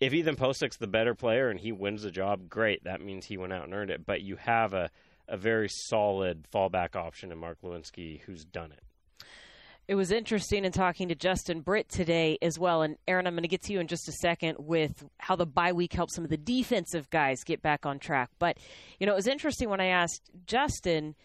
if 0.00 0.14
Ethan 0.14 0.36
Pocic's 0.36 0.76
the 0.76 0.86
better 0.86 1.14
player 1.14 1.50
and 1.50 1.58
he 1.58 1.72
wins 1.72 2.02
the 2.02 2.10
job, 2.10 2.48
great. 2.48 2.84
That 2.84 3.00
means 3.00 3.26
he 3.26 3.36
went 3.36 3.52
out 3.52 3.64
and 3.64 3.74
earned 3.74 3.90
it. 3.90 4.06
But 4.06 4.22
you 4.22 4.36
have 4.36 4.72
a– 4.72 4.90
a 5.28 5.36
very 5.36 5.68
solid 5.68 6.46
fallback 6.52 6.96
option 6.96 7.30
in 7.30 7.38
Mark 7.38 7.58
Glowinski, 7.62 8.20
who's 8.20 8.44
done 8.44 8.72
it. 8.72 8.82
It 9.86 9.94
was 9.94 10.10
interesting 10.10 10.64
in 10.64 10.72
talking 10.72 11.08
to 11.08 11.14
Justin 11.14 11.60
Britt 11.60 11.88
today 11.88 12.36
as 12.42 12.58
well. 12.58 12.82
And 12.82 12.96
Aaron, 13.06 13.26
I'm 13.26 13.34
going 13.34 13.42
to 13.42 13.48
get 13.48 13.62
to 13.62 13.72
you 13.72 13.80
in 13.80 13.86
just 13.86 14.08
a 14.08 14.12
second 14.12 14.56
with 14.58 15.04
how 15.18 15.34
the 15.34 15.46
bye 15.46 15.72
week 15.72 15.94
helped 15.94 16.12
some 16.12 16.24
of 16.24 16.30
the 16.30 16.36
defensive 16.36 17.08
guys 17.08 17.42
get 17.42 17.62
back 17.62 17.86
on 17.86 17.98
track. 17.98 18.28
But, 18.38 18.58
you 19.00 19.06
know, 19.06 19.12
it 19.12 19.16
was 19.16 19.26
interesting 19.26 19.70
when 19.70 19.80
I 19.80 19.86
asked 19.86 20.30
Justin– 20.46 21.14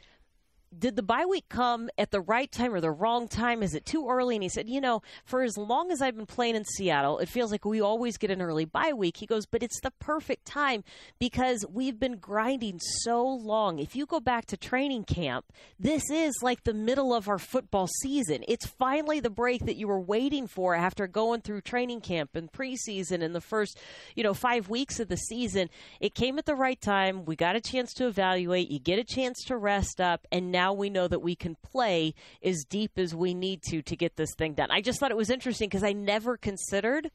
did 0.79 0.95
the 0.95 1.03
bye 1.03 1.25
week 1.25 1.45
come 1.49 1.89
at 1.97 2.11
the 2.11 2.21
right 2.21 2.51
time 2.51 2.73
or 2.73 2.81
the 2.81 2.91
wrong 2.91 3.27
time? 3.27 3.63
Is 3.63 3.73
it 3.73 3.85
too 3.85 4.09
early? 4.09 4.35
And 4.35 4.43
he 4.43 4.49
said, 4.49 4.69
you 4.69 4.81
know, 4.81 5.01
for 5.25 5.41
as 5.41 5.57
long 5.57 5.91
as 5.91 6.01
I've 6.01 6.15
been 6.15 6.25
playing 6.25 6.55
in 6.55 6.65
Seattle, 6.65 7.19
it 7.19 7.29
feels 7.29 7.51
like 7.51 7.65
we 7.65 7.81
always 7.81 8.17
get 8.17 8.31
an 8.31 8.41
early 8.41 8.65
bye 8.65 8.93
week. 8.93 9.17
He 9.17 9.25
goes, 9.25 9.45
but 9.45 9.63
it's 9.63 9.81
the 9.81 9.91
perfect 9.91 10.45
time 10.45 10.83
because 11.19 11.65
we've 11.71 11.99
been 11.99 12.17
grinding 12.17 12.79
so 12.79 13.25
long. 13.27 13.79
If 13.79 13.95
you 13.95 14.05
go 14.05 14.19
back 14.19 14.45
to 14.47 14.57
training 14.57 15.03
camp, 15.03 15.45
this 15.79 16.09
is 16.09 16.33
like 16.41 16.63
the 16.63 16.73
middle 16.73 17.13
of 17.13 17.27
our 17.27 17.39
football 17.39 17.87
season. 18.01 18.43
It's 18.47 18.65
finally 18.65 19.19
the 19.19 19.29
break 19.29 19.65
that 19.65 19.75
you 19.75 19.87
were 19.87 19.99
waiting 19.99 20.47
for 20.47 20.75
after 20.75 21.07
going 21.07 21.41
through 21.41 21.61
training 21.61 22.01
camp 22.01 22.31
and 22.35 22.51
preseason 22.51 23.21
and 23.21 23.35
the 23.35 23.41
first, 23.41 23.77
you 24.15 24.23
know, 24.23 24.33
five 24.33 24.69
weeks 24.69 24.99
of 24.99 25.07
the 25.07 25.17
season. 25.17 25.69
It 25.99 26.15
came 26.15 26.39
at 26.39 26.45
the 26.45 26.55
right 26.55 26.79
time. 26.79 27.25
We 27.25 27.35
got 27.35 27.55
a 27.55 27.61
chance 27.61 27.93
to 27.95 28.07
evaluate. 28.07 28.69
You 28.69 28.79
get 28.79 28.99
a 28.99 29.03
chance 29.03 29.43
to 29.45 29.57
rest 29.57 29.99
up. 29.99 30.25
And 30.31 30.51
now 30.51 30.62
now 30.63 30.71
we 30.73 30.89
know 30.89 31.09
that 31.09 31.19
we 31.19 31.35
can 31.35 31.55
play 31.55 32.13
as 32.41 32.63
deep 32.63 32.97
as 32.97 33.13
we 33.13 33.33
need 33.33 33.61
to 33.63 33.81
to 33.81 33.95
get 33.97 34.15
this 34.15 34.33
thing 34.37 34.53
done. 34.53 34.71
I 34.71 34.79
just 34.79 34.99
thought 34.99 35.11
it 35.11 35.17
was 35.17 35.29
interesting 35.29 35.67
because 35.67 35.83
I 35.83 35.91
never 35.91 36.37
considered 36.37 37.11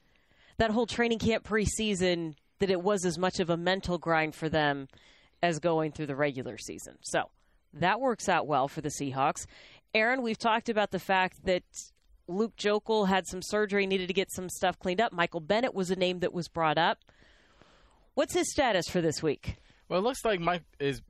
that 0.59 0.71
whole 0.71 0.87
training 0.87 1.19
camp 1.19 1.45
preseason 1.49 2.35
that 2.59 2.71
it 2.71 2.83
was 2.83 3.07
as 3.07 3.17
much 3.17 3.41
of 3.41 3.49
a 3.49 3.57
mental 3.57 3.97
grind 3.97 4.35
for 4.35 4.51
them 4.51 4.89
as 5.43 5.61
going 5.61 5.93
through 5.93 6.07
the 6.07 6.17
regular 6.17 6.59
season. 6.59 6.97
So 7.01 7.31
that 7.73 8.01
works 8.01 8.29
out 8.29 8.47
well 8.47 8.69
for 8.69 8.83
the 8.83 8.91
Seahawks. 8.91 9.47
Aaron, 9.95 10.21
we've 10.21 10.39
talked 10.39 10.69
about 10.69 10.91
the 10.91 10.99
fact 10.99 11.45
that 11.47 11.63
Luke 12.27 12.55
Joeckel 12.57 13.09
had 13.09 13.27
some 13.27 13.41
surgery, 13.41 13.87
needed 13.87 14.09
to 14.09 14.15
get 14.15 14.31
some 14.31 14.51
stuff 14.51 14.79
cleaned 14.79 15.01
up. 15.01 15.13
Michael 15.13 15.41
Bennett 15.41 15.75
was 15.75 15.91
a 15.91 15.97
name 15.97 16.19
that 16.19 16.35
was 16.35 16.49
brought 16.49 16.77
up. 16.77 16.99
What's 18.13 18.35
his 18.35 18.51
status 18.51 18.89
for 18.91 19.01
this 19.01 19.23
week? 19.23 19.57
Well, 19.89 20.01
it 20.01 20.03
looks 20.03 20.25
like 20.25 20.41
Mike 20.41 20.65
is 20.79 21.01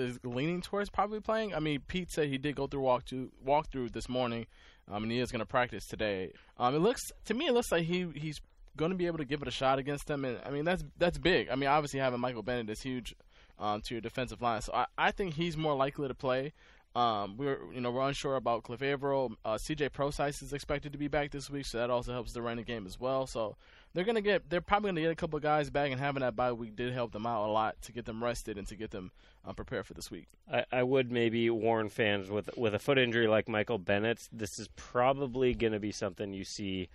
is 0.00 0.18
leaning 0.24 0.60
towards 0.60 0.90
probably 0.90 1.20
playing. 1.20 1.54
I 1.54 1.60
mean, 1.60 1.80
Pete 1.86 2.10
said 2.10 2.28
he 2.28 2.38
did 2.38 2.56
go 2.56 2.66
through 2.66 2.80
walk 2.80 3.04
to 3.06 3.30
walk 3.44 3.70
through 3.70 3.90
this 3.90 4.08
morning, 4.08 4.46
um, 4.90 5.02
and 5.02 5.12
he 5.12 5.18
is 5.18 5.30
going 5.30 5.40
to 5.40 5.46
practice 5.46 5.86
today. 5.86 6.32
Um, 6.58 6.74
it 6.74 6.78
looks 6.78 7.02
to 7.26 7.34
me, 7.34 7.46
it 7.46 7.54
looks 7.54 7.70
like 7.70 7.84
he 7.84 8.06
he's 8.14 8.40
going 8.76 8.90
to 8.90 8.96
be 8.96 9.06
able 9.06 9.18
to 9.18 9.24
give 9.24 9.42
it 9.42 9.48
a 9.48 9.52
shot 9.52 9.78
against 9.78 10.06
them, 10.06 10.24
and 10.24 10.38
I 10.44 10.50
mean 10.50 10.64
that's 10.64 10.84
that's 10.98 11.18
big. 11.18 11.48
I 11.50 11.56
mean, 11.56 11.68
obviously 11.68 12.00
having 12.00 12.20
Michael 12.20 12.42
Bennett 12.42 12.70
is 12.70 12.80
huge 12.80 13.14
um, 13.58 13.80
to 13.82 13.94
your 13.94 14.00
defensive 14.00 14.42
line. 14.42 14.62
So 14.62 14.72
I, 14.72 14.86
I 14.96 15.10
think 15.10 15.34
he's 15.34 15.56
more 15.56 15.74
likely 15.74 16.08
to 16.08 16.14
play. 16.14 16.52
Um, 16.96 17.36
we're 17.36 17.58
you 17.72 17.80
know 17.80 17.92
we're 17.92 18.06
unsure 18.08 18.34
about 18.34 18.64
Cliff. 18.64 18.82
Uh, 18.82 19.58
C.J. 19.58 19.90
Prosise 19.90 20.42
is 20.42 20.52
expected 20.52 20.92
to 20.92 20.98
be 20.98 21.06
back 21.06 21.30
this 21.30 21.48
week, 21.48 21.66
so 21.66 21.78
that 21.78 21.88
also 21.88 22.12
helps 22.12 22.32
the 22.32 22.42
running 22.42 22.64
game 22.64 22.84
as 22.84 22.98
well. 22.98 23.28
So 23.28 23.56
they're 23.94 24.04
gonna 24.04 24.20
get 24.20 24.50
they're 24.50 24.60
probably 24.60 24.90
gonna 24.90 25.02
get 25.02 25.10
a 25.12 25.16
couple 25.16 25.38
guys 25.38 25.70
back, 25.70 25.92
and 25.92 26.00
having 26.00 26.22
that 26.22 26.34
bye 26.34 26.52
week 26.52 26.74
did 26.74 26.92
help 26.92 27.12
them 27.12 27.26
out 27.26 27.46
a 27.46 27.50
lot 27.52 27.80
to 27.82 27.92
get 27.92 28.06
them 28.06 28.22
rested 28.22 28.58
and 28.58 28.66
to 28.66 28.74
get 28.74 28.90
them 28.90 29.12
uh, 29.46 29.52
prepared 29.52 29.86
for 29.86 29.94
this 29.94 30.10
week. 30.10 30.26
I, 30.52 30.64
I 30.72 30.82
would 30.82 31.12
maybe 31.12 31.48
warn 31.48 31.90
fans 31.90 32.28
with 32.28 32.50
with 32.56 32.74
a 32.74 32.80
foot 32.80 32.98
injury 32.98 33.28
like 33.28 33.48
Michael 33.48 33.78
Bennett's. 33.78 34.28
This 34.32 34.58
is 34.58 34.68
probably 34.74 35.54
going 35.54 35.72
to 35.72 35.80
be 35.80 35.92
something 35.92 36.32
you 36.32 36.44
see 36.44 36.88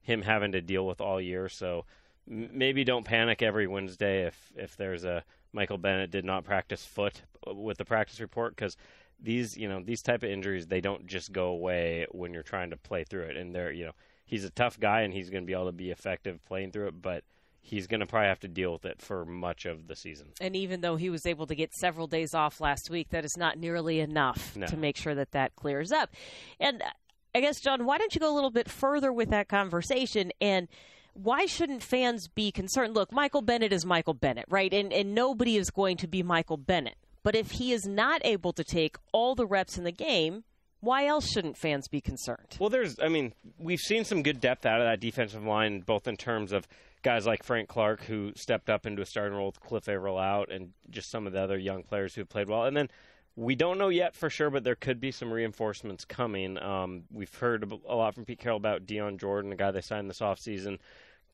him 0.00 0.22
having 0.22 0.52
to 0.52 0.62
deal 0.62 0.86
with 0.86 1.00
all 1.00 1.20
year. 1.20 1.48
So 1.48 1.84
maybe 2.26 2.84
don't 2.84 3.04
panic 3.04 3.42
every 3.42 3.66
Wednesday 3.66 4.26
if 4.26 4.52
if 4.56 4.76
there's 4.76 5.04
a 5.04 5.24
Michael 5.52 5.78
Bennett 5.78 6.10
did 6.10 6.24
not 6.24 6.44
practice 6.44 6.84
foot 6.84 7.22
uh, 7.46 7.54
with 7.54 7.78
the 7.78 7.84
practice 7.84 8.20
report 8.20 8.54
because 8.56 8.76
these 9.20 9.56
you 9.56 9.68
know 9.68 9.80
these 9.84 10.02
type 10.02 10.22
of 10.22 10.30
injuries 10.30 10.66
they 10.66 10.80
don't 10.80 11.06
just 11.06 11.32
go 11.32 11.46
away 11.48 12.06
when 12.10 12.32
you're 12.32 12.42
trying 12.42 12.70
to 12.70 12.76
play 12.76 13.04
through 13.04 13.22
it 13.24 13.36
and 13.36 13.54
they're 13.54 13.72
you 13.72 13.84
know 13.84 13.92
he's 14.24 14.44
a 14.44 14.50
tough 14.50 14.78
guy 14.80 15.02
and 15.02 15.12
he's 15.12 15.30
going 15.30 15.42
to 15.42 15.46
be 15.46 15.52
able 15.52 15.66
to 15.66 15.72
be 15.72 15.90
effective 15.90 16.44
playing 16.44 16.70
through 16.72 16.88
it 16.88 17.02
but 17.02 17.22
he's 17.60 17.86
going 17.86 18.00
to 18.00 18.06
probably 18.06 18.26
have 18.28 18.40
to 18.40 18.48
deal 18.48 18.72
with 18.72 18.84
it 18.84 19.00
for 19.00 19.24
much 19.24 19.66
of 19.66 19.86
the 19.86 19.94
season 19.94 20.26
And 20.40 20.56
even 20.56 20.80
though 20.80 20.96
he 20.96 21.10
was 21.10 21.26
able 21.26 21.46
to 21.46 21.54
get 21.54 21.72
several 21.72 22.08
days 22.08 22.34
off 22.34 22.60
last 22.60 22.90
week, 22.90 23.10
that 23.10 23.24
is 23.24 23.36
not 23.36 23.56
nearly 23.56 24.00
enough 24.00 24.56
No. 24.56 24.66
to 24.66 24.76
make 24.76 24.96
sure 24.96 25.14
that 25.14 25.30
that 25.30 25.54
clears 25.54 25.92
up. 25.92 26.10
And 26.58 26.82
uh, 26.82 26.86
I 27.36 27.40
guess, 27.40 27.60
John, 27.60 27.84
why 27.86 27.98
don't 27.98 28.12
you 28.16 28.20
go 28.20 28.32
a 28.32 28.34
little 28.34 28.50
bit 28.50 28.68
further 28.68 29.12
with 29.12 29.30
that 29.30 29.48
conversation 29.48 30.32
and 30.40 30.66
why 31.14 31.46
shouldn't 31.46 31.82
fans 31.82 32.28
be 32.28 32.50
concerned? 32.50 32.94
Look, 32.94 33.12
Michael 33.12 33.42
Bennett 33.42 33.72
is 33.72 33.84
Michael 33.84 34.14
Bennett, 34.14 34.46
right? 34.48 34.72
And 34.72 34.92
and 34.92 35.14
nobody 35.14 35.56
is 35.56 35.70
going 35.70 35.96
to 35.98 36.06
be 36.06 36.22
Michael 36.22 36.56
Bennett. 36.56 36.96
But 37.22 37.36
if 37.36 37.52
he 37.52 37.72
is 37.72 37.86
not 37.86 38.20
able 38.24 38.52
to 38.54 38.64
take 38.64 38.96
all 39.12 39.34
the 39.34 39.46
reps 39.46 39.78
in 39.78 39.84
the 39.84 39.92
game, 39.92 40.44
why 40.80 41.06
else 41.06 41.30
shouldn't 41.30 41.56
fans 41.56 41.86
be 41.86 42.00
concerned? 42.00 42.56
Well, 42.58 42.68
there's, 42.68 42.98
I 43.00 43.08
mean, 43.08 43.32
we've 43.58 43.78
seen 43.78 44.04
some 44.04 44.22
good 44.22 44.40
depth 44.40 44.66
out 44.66 44.80
of 44.80 44.86
that 44.86 44.98
defensive 44.98 45.44
line, 45.44 45.80
both 45.80 46.08
in 46.08 46.16
terms 46.16 46.52
of 46.52 46.66
guys 47.02 47.24
like 47.24 47.44
Frank 47.44 47.68
Clark, 47.68 48.02
who 48.02 48.32
stepped 48.34 48.68
up 48.68 48.86
into 48.86 49.02
a 49.02 49.06
starting 49.06 49.36
role 49.36 49.46
with 49.46 49.60
Cliff 49.60 49.88
Avril 49.88 50.18
out, 50.18 50.50
and 50.50 50.72
just 50.90 51.10
some 51.10 51.28
of 51.28 51.32
the 51.32 51.40
other 51.40 51.56
young 51.56 51.84
players 51.84 52.14
who 52.14 52.22
have 52.22 52.28
played 52.28 52.48
well. 52.48 52.64
And 52.64 52.76
then 52.76 52.88
we 53.36 53.54
don't 53.54 53.78
know 53.78 53.88
yet 53.88 54.14
for 54.14 54.28
sure, 54.28 54.50
but 54.50 54.64
there 54.64 54.74
could 54.74 55.00
be 55.00 55.10
some 55.10 55.32
reinforcements 55.32 56.04
coming. 56.04 56.58
Um, 56.58 57.04
we've 57.10 57.34
heard 57.34 57.70
a 57.88 57.94
lot 57.94 58.14
from 58.14 58.24
Pete 58.24 58.38
Carroll 58.38 58.58
about 58.58 58.86
Dion 58.86 59.16
Jordan, 59.16 59.50
the 59.50 59.56
guy 59.56 59.70
they 59.70 59.80
signed 59.80 60.10
this 60.10 60.20
offseason, 60.20 60.78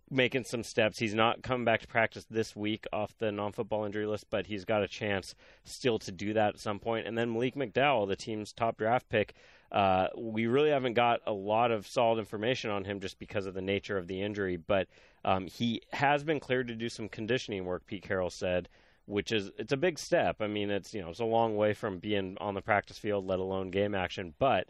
making 0.09 0.45
some 0.45 0.63
steps. 0.63 0.99
He's 0.99 1.15
not 1.15 1.43
coming 1.43 1.65
back 1.65 1.81
to 1.81 1.89
practice 1.89 2.25
this 2.31 2.55
week 2.55 2.87
off 2.93 3.19
the 3.19 3.33
non-football 3.33 3.85
injury 3.85 4.07
list, 4.07 4.27
but 4.31 4.47
he's 4.47 4.65
got 4.65 4.83
a 4.85 4.89
chance 4.89 5.35
still 5.65 5.99
to 6.01 6.13
do 6.13 6.33
that 6.35 6.55
at 6.55 6.61
some 6.61 6.79
point. 6.79 7.07
And 7.09 7.19
then 7.19 7.33
Malik 7.33 7.57
McDowell, 7.57 8.07
the 8.07 8.17
team's 8.17 8.53
top 8.53 8.79
draft 8.79 9.09
pick, 9.09 9.35
uh, 9.73 10.07
we 10.17 10.47
really 10.47 10.71
haven't 10.71 10.95
got 10.95 11.21
a 11.27 11.33
lot 11.33 11.73
of 11.73 11.87
solid 11.87 12.21
information 12.21 12.71
on 12.71 12.85
him 12.85 13.01
just 13.01 13.19
because 13.19 13.45
of 13.45 13.55
the 13.55 13.61
nature 13.61 13.99
of 13.99 14.07
the 14.07 14.23
injury. 14.23 14.57
But 14.57 14.87
um, 15.25 15.49
he 15.49 15.83
has 15.93 16.23
been 16.23 16.39
cleared 16.39 16.69
to 16.69 16.75
do 16.75 16.89
some 16.89 17.09
conditioning 17.09 17.65
work. 17.65 17.87
Pete 17.87 18.03
Carroll 18.03 18.31
said. 18.31 18.69
Which 19.09 19.33
is 19.33 19.51
it's 19.59 19.73
a 19.73 19.77
big 19.77 19.99
step. 19.99 20.37
I 20.41 20.49
mean, 20.49 20.71
it's 20.71 20.93
you 20.93 21.01
know 21.01 21.09
it's 21.09 21.21
a 21.21 21.25
long 21.25 21.57
way 21.57 21.73
from 21.73 21.99
being 21.99 22.37
on 22.41 22.55
the 22.55 22.61
practice 22.61 22.99
field, 22.99 23.27
let 23.27 23.39
alone 23.39 23.71
game 23.71 23.95
action. 23.95 24.35
But 24.39 24.69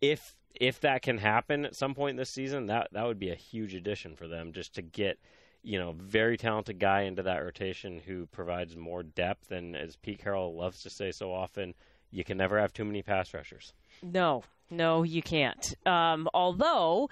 if 0.00 0.36
if 0.54 0.80
that 0.80 1.02
can 1.02 1.18
happen 1.18 1.64
at 1.64 1.74
some 1.74 1.94
point 1.94 2.16
this 2.16 2.30
season, 2.30 2.66
that 2.66 2.88
that 2.92 3.04
would 3.04 3.18
be 3.18 3.30
a 3.30 3.36
huge 3.36 3.74
addition 3.74 4.14
for 4.14 4.28
them 4.28 4.52
just 4.52 4.74
to 4.76 4.82
get 4.82 5.18
you 5.64 5.78
know 5.78 5.96
very 5.98 6.36
talented 6.36 6.78
guy 6.78 7.02
into 7.02 7.24
that 7.24 7.42
rotation 7.42 8.00
who 8.06 8.26
provides 8.26 8.76
more 8.76 9.02
depth. 9.02 9.50
And 9.50 9.74
as 9.74 9.96
Pete 9.96 10.22
Carroll 10.22 10.54
loves 10.54 10.82
to 10.82 10.90
say 10.90 11.10
so 11.10 11.32
often, 11.32 11.74
you 12.12 12.22
can 12.22 12.38
never 12.38 12.60
have 12.60 12.72
too 12.72 12.84
many 12.84 13.02
pass 13.02 13.34
rushers. 13.34 13.72
No, 14.02 14.44
no, 14.70 15.02
you 15.02 15.22
can't. 15.22 15.74
Um, 15.86 16.28
although 16.34 17.08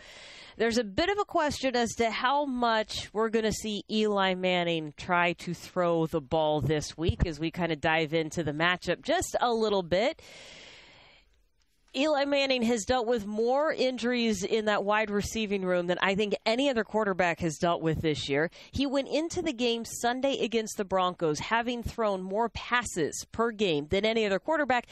there's 0.56 0.78
a 0.78 0.84
bit 0.84 1.08
of 1.08 1.18
a 1.18 1.24
question 1.24 1.76
as 1.76 1.90
to 1.96 2.10
how 2.10 2.44
much 2.44 3.10
we're 3.12 3.28
going 3.28 3.44
to 3.44 3.52
see 3.52 3.84
Eli 3.90 4.34
Manning 4.34 4.94
try 4.96 5.32
to 5.34 5.54
throw 5.54 6.06
the 6.06 6.20
ball 6.20 6.60
this 6.60 6.96
week 6.96 7.26
as 7.26 7.38
we 7.38 7.50
kind 7.50 7.72
of 7.72 7.80
dive 7.80 8.14
into 8.14 8.42
the 8.42 8.52
matchup 8.52 9.02
just 9.02 9.36
a 9.40 9.52
little 9.52 9.82
bit. 9.82 10.20
Eli 11.94 12.24
Manning 12.24 12.62
has 12.62 12.86
dealt 12.86 13.06
with 13.06 13.26
more 13.26 13.70
injuries 13.70 14.42
in 14.44 14.64
that 14.64 14.82
wide 14.82 15.10
receiving 15.10 15.62
room 15.62 15.88
than 15.88 15.98
I 16.00 16.14
think 16.14 16.34
any 16.46 16.70
other 16.70 16.84
quarterback 16.84 17.40
has 17.40 17.58
dealt 17.58 17.82
with 17.82 18.00
this 18.00 18.30
year. 18.30 18.50
He 18.70 18.86
went 18.86 19.08
into 19.08 19.42
the 19.42 19.52
game 19.52 19.84
Sunday 19.84 20.42
against 20.42 20.78
the 20.78 20.86
Broncos 20.86 21.38
having 21.38 21.82
thrown 21.82 22.22
more 22.22 22.48
passes 22.48 23.26
per 23.30 23.50
game 23.50 23.88
than 23.90 24.06
any 24.06 24.24
other 24.24 24.38
quarterback, 24.38 24.86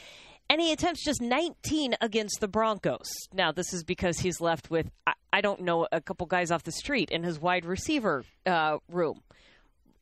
and 0.47 0.61
he 0.61 0.71
attempts 0.71 1.03
just 1.03 1.21
19 1.21 1.95
against 2.01 2.39
the 2.39 2.47
Broncos. 2.47 3.09
Now, 3.33 3.51
this 3.51 3.73
is 3.73 3.83
because 3.83 4.19
he's 4.19 4.39
left 4.39 4.69
with, 4.69 4.91
I, 5.07 5.13
I 5.33 5.41
don't 5.41 5.61
know, 5.61 5.87
a 5.91 6.01
couple 6.01 6.27
guys 6.27 6.51
off 6.51 6.63
the 6.63 6.71
street 6.71 7.09
in 7.09 7.23
his 7.23 7.39
wide 7.39 7.65
receiver 7.65 8.25
uh, 8.45 8.77
room, 8.87 9.23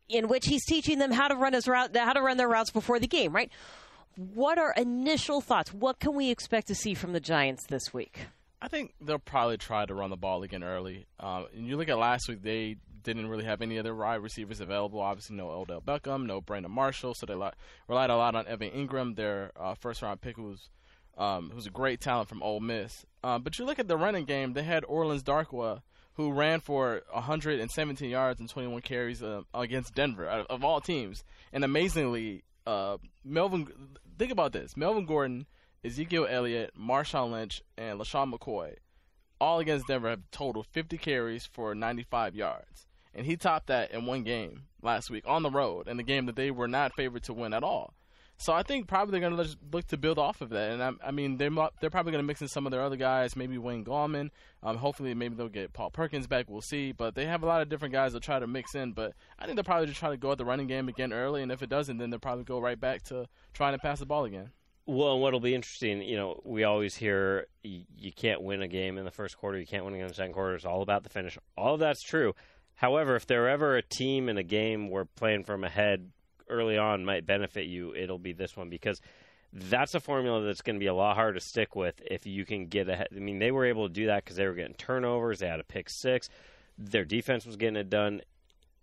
in 0.10 0.28
which 0.28 0.48
he's 0.48 0.66
teaching 0.66 1.00
them 1.00 1.12
how 1.12 1.30
to 1.30 1.36
run 1.36 1.54
his 1.54 1.66
route, 1.66 1.96
how 1.96 2.12
to 2.12 2.22
run 2.22 2.36
their 2.36 2.50
routes 2.50 2.72
before 2.72 3.00
the 3.00 3.08
game, 3.08 3.32
right? 3.34 3.50
What 4.20 4.58
are 4.58 4.74
initial 4.74 5.40
thoughts? 5.40 5.74
What 5.74 6.02
can 6.02 6.14
we 6.14 6.30
expect 6.30 6.68
to 6.68 6.76
see 6.76 6.94
from 6.94 7.14
the 7.14 7.22
Giants 7.22 7.66
this 7.68 7.94
week? 7.94 8.26
I 8.62 8.68
think 8.68 8.94
they'll 9.00 9.18
probably 9.18 9.56
try 9.56 9.86
to 9.86 9.94
run 9.94 10.10
the 10.10 10.18
ball 10.18 10.44
again 10.44 10.62
early. 10.62 11.06
Um, 11.22 11.46
and 11.56 11.66
you 11.66 11.78
look 11.78 11.88
at 11.88 11.98
last 11.98 12.28
week; 12.28 12.44
they 12.44 12.76
didn't 13.02 13.30
really 13.30 13.46
have 13.46 13.62
any 13.62 13.80
other 13.80 13.96
wide 13.96 14.16
receivers 14.16 14.60
available. 14.60 15.00
Obviously, 15.00 15.38
no 15.38 15.50
Odell 15.50 15.80
Beckham, 15.80 16.26
no 16.26 16.42
Brandon 16.42 16.70
Marshall, 16.70 17.14
so 17.16 17.26
they 17.26 17.34
li- 17.34 17.52
relied 17.88 18.10
a 18.10 18.18
lot 18.18 18.36
on 18.36 18.46
Evan 18.46 18.72
Engram, 18.72 19.16
their 19.16 19.54
uh, 19.58 19.74
first-round 19.76 20.20
pick, 20.20 20.36
who's 20.36 20.70
um, 21.18 21.50
who's 21.54 21.68
a 21.68 21.72
great 21.72 22.02
talent 22.02 22.28
from 22.28 22.44
Ole 22.44 22.60
Miss. 22.60 23.06
Um, 23.24 23.42
but 23.42 23.58
you 23.58 23.64
look 23.64 23.80
at 23.80 23.88
the 23.88 23.96
running 23.96 24.26
game; 24.26 24.52
they 24.52 24.64
had 24.64 24.84
Orleans 24.84 25.24
Darkwa, 25.24 25.82
who 26.16 26.34
ran 26.34 26.60
for 26.60 27.04
117 27.14 28.10
yards 28.10 28.42
and 28.42 28.50
21 28.50 28.82
carries 28.82 29.24
uh, 29.24 29.44
against 29.54 29.96
Denver, 29.96 30.28
of 30.28 30.66
all 30.66 30.82
teams. 30.82 31.24
And 31.54 31.64
amazingly, 31.64 32.44
uh, 32.70 32.98
Melvin, 33.24 33.68
think 34.18 34.32
about 34.32 34.54
this: 34.54 34.78
Melvin 34.78 35.06
Gordon, 35.06 35.48
Ezekiel 35.84 36.28
Elliott, 36.30 36.74
Marshawn 36.80 37.32
Lynch, 37.32 37.64
and 37.78 38.00
LeSean 38.00 38.32
McCoy, 38.34 38.76
all 39.42 39.60
against 39.60 39.88
Denver, 39.88 40.10
have 40.10 40.30
totaled 40.32 40.68
50 40.68 40.98
carries 40.98 41.46
for 41.46 41.74
95 41.74 42.36
yards. 42.36 42.86
And 43.14 43.26
he 43.26 43.36
topped 43.38 43.68
that 43.68 43.92
in 43.92 44.06
one 44.06 44.24
game 44.24 44.66
last 44.84 45.10
week 45.10 45.24
on 45.26 45.42
the 45.42 45.50
road, 45.50 45.88
in 45.88 45.98
the 45.98 46.04
game 46.04 46.28
that 46.28 46.36
they 46.36 46.52
were 46.52 46.68
not 46.68 46.94
favored 46.94 47.24
to 47.24 47.34
win 47.34 47.54
at 47.54 47.64
all. 47.64 47.96
So 48.42 48.54
I 48.54 48.64
think 48.64 48.88
probably 48.88 49.12
they're 49.20 49.30
going 49.30 49.46
to 49.46 49.56
look 49.74 49.88
to 49.88 49.98
build 49.98 50.18
off 50.18 50.40
of 50.40 50.50
that, 50.52 50.72
and 50.72 50.82
I, 50.82 50.92
I 51.08 51.12
mean 51.12 51.36
they're 51.36 51.52
they're 51.82 51.90
probably 51.90 52.14
going 52.14 52.24
to 52.24 52.28
mix 52.28 52.42
in 52.42 52.48
some 52.48 52.66
of 52.66 52.72
their 52.72 52.82
other 52.82 52.96
guys, 52.96 53.36
maybe 53.36 53.58
Wayne 53.58 53.84
Gallman. 53.84 54.30
Um, 54.64 54.78
hopefully 54.78 55.14
maybe 55.14 55.36
they'll 55.36 55.50
get 55.50 55.74
Paul 55.74 55.90
Perkins 55.90 56.26
back. 56.26 56.50
We'll 56.50 56.62
see, 56.62 56.94
but 56.94 57.16
they 57.16 57.26
have 57.26 57.44
a 57.44 57.46
lot 57.46 57.62
of 57.62 57.68
different 57.68 57.94
guys 57.94 58.14
to 58.14 58.22
try 58.22 58.40
to 58.40 58.48
mix 58.48 58.76
in. 58.76 58.94
But 58.94 59.14
I 59.38 59.46
think 59.46 59.58
they'll 59.58 59.66
probably 59.66 59.88
just 59.88 60.00
try 60.00 60.12
to 60.12 60.18
go 60.18 60.32
at 60.32 60.38
the 60.38 60.46
running 60.46 60.68
game 60.68 60.88
again 60.88 61.12
early, 61.12 61.44
and 61.44 61.52
if 61.52 61.62
it 61.62 61.70
doesn't, 61.70 61.98
then 61.98 62.12
they'll 62.12 62.20
probably 62.20 62.46
go 62.46 62.60
right 62.60 62.80
back 62.80 63.04
to 63.04 63.28
trying 63.54 63.74
to 63.74 63.80
pass 63.80 64.00
the 64.00 64.06
ball 64.06 64.24
again. 64.24 64.52
Well, 64.86 65.20
what'll 65.20 65.42
be 65.42 65.54
interesting, 65.54 66.02
you 66.02 66.16
know, 66.16 66.42
we 66.46 66.64
always 66.64 66.96
hear 66.96 67.46
you, 67.62 67.84
you 67.98 68.12
can't 68.14 68.42
win 68.42 68.62
a 68.62 68.68
game 68.70 68.98
in 68.98 69.04
the 69.04 69.12
first 69.12 69.38
quarter, 69.38 69.60
you 69.60 69.68
can't 69.68 69.84
win 69.84 69.94
in 69.94 70.08
the 70.08 70.14
second 70.14 70.34
quarter. 70.34 70.56
It's 70.56 70.66
all 70.66 70.82
about 70.82 71.04
the 71.04 71.10
finish. 71.10 71.38
All 71.58 71.74
of 71.74 71.82
that's 71.82 72.02
true. 72.02 72.34
However, 72.74 73.18
if 73.18 73.28
there 73.28 73.50
ever 73.50 73.76
a 73.76 73.84
team 73.84 74.30
in 74.30 74.38
a 74.38 74.44
game 74.44 74.90
where 74.90 75.04
playing 75.04 75.44
from 75.44 75.66
ahead 75.66 76.10
early 76.50 76.78
on 76.78 77.06
might 77.06 77.26
benefit 77.26 77.68
you, 77.68 77.94
it'll 77.96 78.20
be 78.20 78.34
this 78.34 78.56
one 78.56 78.70
because 78.70 79.02
that's 79.52 79.96
a 79.96 80.00
formula 80.00 80.46
that's 80.46 80.62
going 80.62 80.76
to 80.76 80.80
be 80.80 80.88
a 80.88 80.94
lot 80.94 81.16
harder 81.16 81.40
to 81.40 81.46
stick 81.46 81.76
with 81.76 82.02
if 82.06 82.26
you 82.26 82.46
can 82.46 82.68
get 82.68 82.88
ahead. 82.88 83.08
I 83.16 83.20
mean, 83.20 83.40
they 83.40 83.52
were 83.52 83.66
able 83.66 83.88
to 83.88 83.94
do 83.94 84.08
that 84.08 84.24
because 84.24 84.38
they 84.38 84.46
were 84.46 84.54
getting 84.54 84.76
turnovers. 84.76 85.40
They 85.40 85.48
had 85.48 85.60
a 85.60 85.64
pick 85.64 85.90
six. 85.90 86.30
Their 86.78 87.06
defense 87.06 87.46
was 87.46 87.56
getting 87.56 87.76
it 87.76 87.90
done. 87.90 88.22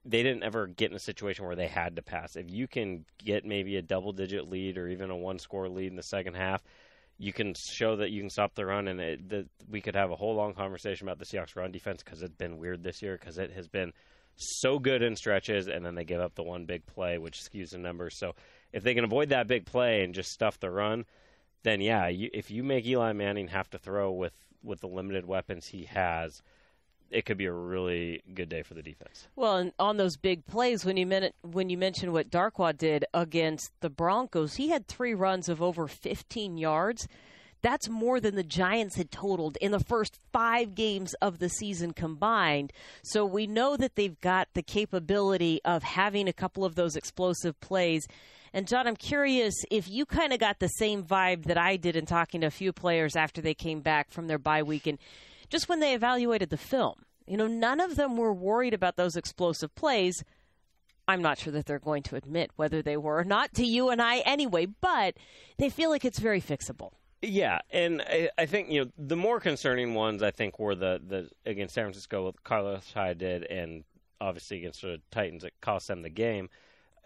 They 0.04 0.22
didn't 0.22 0.42
ever 0.42 0.66
get 0.66 0.90
in 0.90 0.96
a 0.96 1.00
situation 1.00 1.46
where 1.46 1.56
they 1.56 1.68
had 1.68 1.96
to 1.96 2.02
pass. 2.02 2.36
If 2.36 2.50
you 2.50 2.68
can 2.68 3.04
get 3.24 3.44
maybe 3.44 3.76
a 3.76 3.82
double 3.82 4.12
digit 4.12 4.48
lead 4.48 4.76
or 4.78 4.88
even 4.88 5.10
a 5.10 5.16
one 5.16 5.38
score 5.38 5.68
lead 5.68 5.90
in 5.90 5.96
the 5.96 6.02
second 6.02 6.34
half, 6.34 6.62
you 7.18 7.32
can 7.32 7.54
show 7.54 7.96
that 7.96 8.10
you 8.10 8.20
can 8.20 8.30
stop 8.30 8.54
the 8.54 8.66
run, 8.66 8.88
and 8.88 9.00
it, 9.00 9.28
that 9.30 9.46
we 9.70 9.80
could 9.80 9.96
have 9.96 10.10
a 10.10 10.16
whole 10.16 10.34
long 10.34 10.52
conversation 10.52 11.08
about 11.08 11.18
the 11.18 11.24
Seahawks 11.24 11.56
run 11.56 11.72
defense 11.72 12.02
because 12.02 12.22
it's 12.22 12.34
been 12.34 12.58
weird 12.58 12.82
this 12.82 13.00
year 13.00 13.16
because 13.18 13.38
it 13.38 13.52
has 13.52 13.68
been 13.68 13.92
so 14.36 14.78
good 14.78 15.02
in 15.02 15.16
stretches, 15.16 15.68
and 15.68 15.84
then 15.84 15.94
they 15.94 16.04
give 16.04 16.20
up 16.20 16.34
the 16.34 16.42
one 16.42 16.64
big 16.64 16.86
play, 16.86 17.18
which 17.18 17.40
skews 17.40 17.70
the 17.70 17.78
numbers. 17.78 18.18
So 18.18 18.34
if 18.72 18.82
they 18.82 18.94
can 18.94 19.04
avoid 19.04 19.30
that 19.30 19.46
big 19.46 19.64
play 19.64 20.04
and 20.04 20.14
just 20.14 20.32
stuff 20.32 20.60
the 20.60 20.70
run, 20.70 21.06
then 21.62 21.80
yeah, 21.80 22.08
you, 22.08 22.30
if 22.32 22.50
you 22.50 22.62
make 22.62 22.86
Eli 22.86 23.12
Manning 23.12 23.48
have 23.48 23.70
to 23.70 23.78
throw 23.78 24.12
with 24.12 24.34
with 24.62 24.80
the 24.80 24.88
limited 24.88 25.26
weapons 25.26 25.68
he 25.68 25.84
has, 25.84 26.42
it 27.10 27.24
could 27.24 27.38
be 27.38 27.46
a 27.46 27.52
really 27.52 28.22
good 28.34 28.48
day 28.48 28.62
for 28.62 28.74
the 28.74 28.82
defense. 28.82 29.28
Well, 29.36 29.56
and 29.56 29.72
on 29.78 29.96
those 29.96 30.16
big 30.16 30.44
plays, 30.46 30.84
when 30.84 30.96
you 30.96 31.06
men- 31.06 31.32
when 31.42 31.70
you 31.70 31.78
mentioned 31.78 32.12
what 32.12 32.30
Darkwa 32.30 32.76
did 32.76 33.04
against 33.14 33.72
the 33.80 33.90
Broncos, 33.90 34.56
he 34.56 34.68
had 34.68 34.86
three 34.86 35.14
runs 35.14 35.48
of 35.48 35.62
over 35.62 35.86
15 35.86 36.58
yards. 36.58 37.08
That's 37.66 37.88
more 37.88 38.20
than 38.20 38.36
the 38.36 38.44
Giants 38.44 38.94
had 38.94 39.10
totaled 39.10 39.56
in 39.60 39.72
the 39.72 39.80
first 39.80 40.20
five 40.32 40.76
games 40.76 41.14
of 41.14 41.40
the 41.40 41.48
season 41.48 41.94
combined. 41.94 42.72
So 43.02 43.26
we 43.26 43.48
know 43.48 43.76
that 43.76 43.96
they've 43.96 44.20
got 44.20 44.46
the 44.54 44.62
capability 44.62 45.60
of 45.64 45.82
having 45.82 46.28
a 46.28 46.32
couple 46.32 46.64
of 46.64 46.76
those 46.76 46.94
explosive 46.94 47.58
plays. 47.58 48.06
And 48.52 48.68
John, 48.68 48.86
I'm 48.86 48.94
curious 48.94 49.52
if 49.68 49.90
you 49.90 50.06
kind 50.06 50.32
of 50.32 50.38
got 50.38 50.60
the 50.60 50.68
same 50.68 51.02
vibe 51.02 51.46
that 51.46 51.58
I 51.58 51.76
did 51.76 51.96
in 51.96 52.06
talking 52.06 52.42
to 52.42 52.46
a 52.46 52.52
few 52.52 52.72
players 52.72 53.16
after 53.16 53.40
they 53.40 53.52
came 53.52 53.80
back 53.80 54.12
from 54.12 54.28
their 54.28 54.38
bye 54.38 54.62
week 54.62 54.86
and 54.86 54.96
just 55.50 55.68
when 55.68 55.80
they 55.80 55.92
evaluated 55.92 56.50
the 56.50 56.56
film. 56.56 57.02
You 57.26 57.36
know, 57.36 57.48
none 57.48 57.80
of 57.80 57.96
them 57.96 58.16
were 58.16 58.32
worried 58.32 58.74
about 58.74 58.94
those 58.94 59.16
explosive 59.16 59.74
plays. 59.74 60.22
I'm 61.08 61.20
not 61.20 61.40
sure 61.40 61.52
that 61.52 61.66
they're 61.66 61.80
going 61.80 62.04
to 62.04 62.14
admit 62.14 62.52
whether 62.54 62.80
they 62.80 62.96
were 62.96 63.18
or 63.18 63.24
not 63.24 63.54
to 63.54 63.66
you 63.66 63.88
and 63.88 64.00
I 64.00 64.18
anyway, 64.18 64.66
but 64.66 65.16
they 65.58 65.68
feel 65.68 65.90
like 65.90 66.04
it's 66.04 66.20
very 66.20 66.40
fixable. 66.40 66.92
Yeah, 67.26 67.58
and 67.70 68.02
I, 68.02 68.30
I 68.38 68.46
think 68.46 68.70
you 68.70 68.84
know 68.84 68.90
the 68.96 69.16
more 69.16 69.40
concerning 69.40 69.94
ones 69.94 70.22
I 70.22 70.30
think 70.30 70.58
were 70.58 70.76
the 70.76 71.00
the 71.04 71.28
against 71.44 71.74
San 71.74 71.84
Francisco 71.84 72.24
what 72.24 72.44
Carlos 72.44 72.92
Hyde 72.92 73.18
did, 73.18 73.44
and 73.44 73.84
obviously 74.20 74.58
against 74.58 74.82
the 74.82 75.00
Titans 75.10 75.42
it 75.42 75.52
cost 75.60 75.88
them 75.88 76.02
the 76.02 76.10
game. 76.10 76.48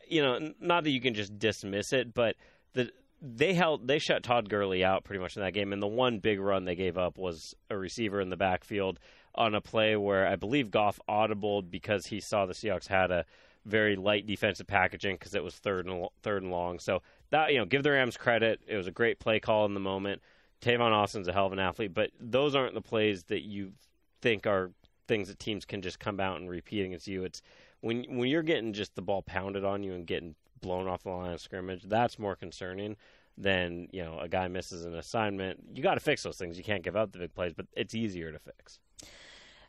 You 0.09 0.23
know, 0.23 0.53
not 0.61 0.85
that 0.85 0.91
you 0.91 1.01
can 1.01 1.15
just 1.15 1.39
dismiss 1.39 1.93
it, 1.95 2.13
but 2.13 2.37
the 2.75 2.91
they 3.23 3.55
held 3.55 3.89
they 3.89 3.99
shut 3.99 4.23
Todd 4.23 4.51
Gurley 4.51 4.85
out 4.85 5.05
pretty 5.05 5.21
much 5.21 5.37
in 5.37 5.43
that 5.43 5.55
game, 5.55 5.73
and 5.73 5.83
the 5.83 5.87
one 5.87 6.19
big 6.19 6.39
run 6.39 6.67
they 6.67 6.75
gave 6.75 6.99
up 6.99 7.17
was 7.17 7.55
a 7.71 7.79
receiver 7.79 8.21
in 8.21 8.29
the 8.29 8.37
backfield 8.37 8.99
on 9.35 9.55
a 9.55 9.61
play 9.61 9.97
where 9.97 10.27
I 10.27 10.37
believe 10.37 10.71
Goff 10.71 11.01
audibled 11.09 11.71
because 11.71 12.07
he 12.07 12.21
saw 12.21 12.45
the 12.45 12.53
Seahawks 12.53 12.89
had 12.89 13.11
a 13.11 13.25
very 13.65 13.97
light 13.97 14.27
defensive 14.27 14.67
packaging 14.67 15.17
because 15.17 15.35
it 15.35 15.45
was 15.45 15.55
third 15.55 15.87
and 15.87 16.09
third 16.23 16.43
and 16.43 16.51
long. 16.51 16.79
So 16.79 17.03
that 17.31 17.53
you 17.53 17.59
know, 17.59 17.65
give 17.65 17.83
the 17.83 17.91
Rams 17.91 18.17
credit. 18.17 18.61
It 18.67 18.77
was 18.77 18.87
a 18.87 18.93
great 18.93 19.19
play 19.19 19.41
call 19.41 19.67
in 19.67 19.75
the 19.75 19.81
moment. 19.81 20.23
Tavon 20.61 20.93
Austin's 20.93 21.29
a 21.29 21.33
hell 21.33 21.47
of 21.47 21.53
an 21.53 21.59
athlete, 21.59 21.95
but 21.95 22.11
those 22.21 22.55
aren't 22.55 22.75
the 22.75 22.83
plays 22.83 23.25
that 23.25 23.43
you 23.43 23.73
think 24.21 24.47
are 24.47 24.71
things 25.09 25.29
that 25.29 25.39
teams 25.39 25.65
can 25.65 25.83
just 25.83 25.99
come 25.99 26.21
out 26.21 26.39
and 26.39 26.51
repeat 26.51 26.85
against 26.85 27.09
you. 27.09 27.25
It's 27.25 27.41
when 27.81 28.05
when 28.05 28.29
you're 28.29 28.43
getting 28.43 28.73
just 28.73 28.95
the 28.95 29.03
ball 29.03 29.23
pounded 29.23 29.65
on 29.65 29.83
you 29.83 29.95
and 29.95 30.07
getting 30.07 30.35
blown 30.61 30.87
off 30.87 31.03
the 31.03 31.11
line 31.11 31.33
of 31.33 31.41
scrimmage. 31.41 31.83
That's 31.85 32.19
more 32.19 32.37
concerning 32.37 32.97
than 33.39 33.89
you 33.93 34.05
know 34.05 34.19
a 34.21 34.29
guy 34.29 34.49
misses 34.49 34.85
an 34.85 34.95
assignment. 34.95 35.61
You 35.75 35.83
got 35.83 35.95
to 35.95 36.01
fix 36.01 36.23
those 36.23 36.37
things. 36.37 36.59
You 36.59 36.65
can't 36.65 36.83
give 36.83 36.97
up 36.97 37.13
the 37.13 37.19
big 37.19 37.35
plays, 37.35 37.55
but 37.55 37.67
it's 37.75 37.95
easier 37.95 38.31
to 38.33 38.39
fix. 38.39 38.79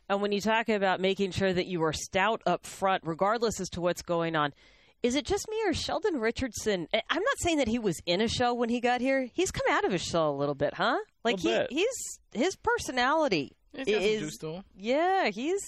And 0.08 0.20
when 0.20 0.32
you 0.32 0.40
talk 0.40 0.68
about 0.68 1.00
making 1.00 1.30
sure 1.30 1.52
that 1.52 1.66
you 1.66 1.82
are 1.84 1.92
stout 1.92 2.42
up 2.44 2.66
front, 2.66 3.02
regardless 3.06 3.60
as 3.60 3.70
to 3.70 3.80
what's 3.80 4.02
going 4.02 4.36
on, 4.36 4.52
is 5.02 5.14
it 5.14 5.24
just 5.24 5.48
me 5.48 5.56
or 5.66 5.74
Sheldon 5.74 6.20
Richardson? 6.20 6.88
Eh, 6.92 7.00
I'm 7.10 7.22
not 7.22 7.38
saying 7.38 7.58
that 7.58 7.68
he 7.68 7.78
was 7.78 8.00
in 8.06 8.20
a 8.20 8.28
shell 8.28 8.56
when 8.56 8.68
he 8.68 8.80
got 8.80 9.00
here. 9.00 9.28
He's 9.32 9.50
come 9.50 9.66
out 9.70 9.84
of 9.84 9.92
his 9.92 10.02
shell 10.02 10.30
a 10.30 10.36
little 10.36 10.54
bit, 10.54 10.74
huh? 10.74 10.98
Like 11.24 11.40
he, 11.40 11.48
bit. 11.48 11.68
he's 11.70 12.20
his 12.32 12.56
personality 12.56 13.56
He's 13.74 13.86
got 13.86 13.94
some 13.94 14.02
is 14.02 14.20
juice 14.20 14.36
to 14.38 14.46
him. 14.54 14.64
yeah, 14.76 15.28
he's 15.28 15.62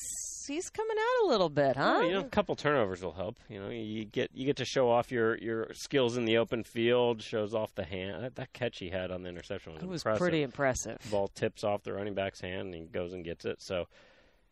he's 0.46 0.68
coming 0.68 0.96
out 0.98 1.26
a 1.26 1.28
little 1.28 1.48
bit, 1.48 1.76
huh? 1.76 2.00
Yeah, 2.00 2.06
you 2.06 2.12
know, 2.12 2.20
a 2.20 2.24
couple 2.24 2.54
turnovers 2.54 3.02
will 3.02 3.12
help. 3.12 3.38
You 3.48 3.60
know, 3.60 3.70
you 3.70 4.04
get 4.04 4.30
you 4.34 4.44
get 4.44 4.56
to 4.56 4.64
show 4.64 4.90
off 4.90 5.10
your, 5.10 5.38
your 5.38 5.68
skills 5.72 6.16
in 6.16 6.26
the 6.26 6.36
open 6.36 6.64
field. 6.64 7.22
Shows 7.22 7.54
off 7.54 7.74
the 7.74 7.84
hand. 7.84 8.22
That, 8.22 8.36
that 8.36 8.52
catch 8.52 8.78
he 8.78 8.90
had 8.90 9.10
on 9.10 9.22
the 9.22 9.30
interception 9.30 9.72
was, 9.72 9.82
it 9.82 9.88
was 9.88 10.02
impressive. 10.02 10.20
pretty 10.20 10.42
impressive. 10.42 10.98
Ball 11.10 11.28
tips 11.28 11.64
off 11.64 11.82
the 11.82 11.94
running 11.94 12.14
back's 12.14 12.40
hand 12.40 12.66
and 12.66 12.74
he 12.74 12.80
goes 12.82 13.14
and 13.14 13.24
gets 13.24 13.46
it. 13.46 13.62
So, 13.62 13.88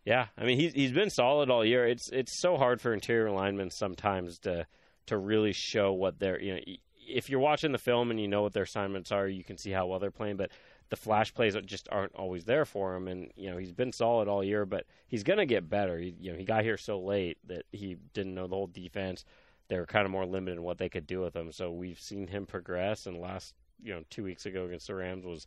yeah, 0.04 0.26
I 0.36 0.44
mean 0.44 0.58
he's 0.58 0.72
he's 0.72 0.92
been 0.92 1.10
solid 1.10 1.50
all 1.50 1.64
year. 1.64 1.86
It's 1.86 2.10
it's 2.10 2.40
so 2.40 2.56
hard 2.56 2.80
for 2.80 2.92
interior 2.92 3.30
linemen 3.30 3.70
sometimes 3.70 4.38
to 4.40 4.66
to 5.06 5.16
really 5.16 5.52
show 5.52 5.92
what 5.92 6.18
they're 6.18 6.40
you 6.40 6.54
know 6.54 6.60
if 7.06 7.28
you're 7.28 7.40
watching 7.40 7.72
the 7.72 7.78
film 7.78 8.10
and 8.10 8.20
you 8.20 8.28
know 8.28 8.42
what 8.42 8.52
their 8.52 8.62
assignments 8.62 9.12
are, 9.12 9.26
you 9.28 9.44
can 9.44 9.58
see 9.58 9.70
how 9.70 9.86
well 9.86 9.98
they're 9.98 10.10
playing, 10.10 10.36
but 10.36 10.50
the 10.88 10.96
flash 10.96 11.32
plays 11.32 11.56
just 11.64 11.88
aren't 11.90 12.14
always 12.14 12.44
there 12.44 12.64
for 12.64 12.94
him. 12.94 13.08
And 13.08 13.32
you 13.36 13.50
know 13.50 13.56
he's 13.56 13.72
been 13.72 13.92
solid 13.92 14.28
all 14.28 14.44
year, 14.44 14.66
but 14.66 14.84
he's 15.06 15.22
going 15.22 15.38
to 15.38 15.46
get 15.46 15.68
better. 15.68 15.98
He, 15.98 16.14
you 16.20 16.32
know 16.32 16.38
he 16.38 16.44
got 16.44 16.64
here 16.64 16.76
so 16.76 17.00
late 17.00 17.38
that 17.46 17.64
he 17.72 17.96
didn't 18.12 18.34
know 18.34 18.46
the 18.46 18.56
whole 18.56 18.66
defense. 18.66 19.24
They 19.68 19.78
were 19.78 19.86
kind 19.86 20.04
of 20.04 20.10
more 20.10 20.26
limited 20.26 20.58
in 20.58 20.62
what 20.62 20.78
they 20.78 20.88
could 20.88 21.06
do 21.06 21.20
with 21.20 21.34
him. 21.34 21.50
So 21.52 21.70
we've 21.70 21.98
seen 21.98 22.26
him 22.26 22.46
progress. 22.46 23.06
And 23.06 23.18
last 23.18 23.54
you 23.82 23.94
know 23.94 24.02
two 24.10 24.24
weeks 24.24 24.46
ago 24.46 24.66
against 24.66 24.86
the 24.86 24.94
Rams 24.94 25.24
was 25.24 25.46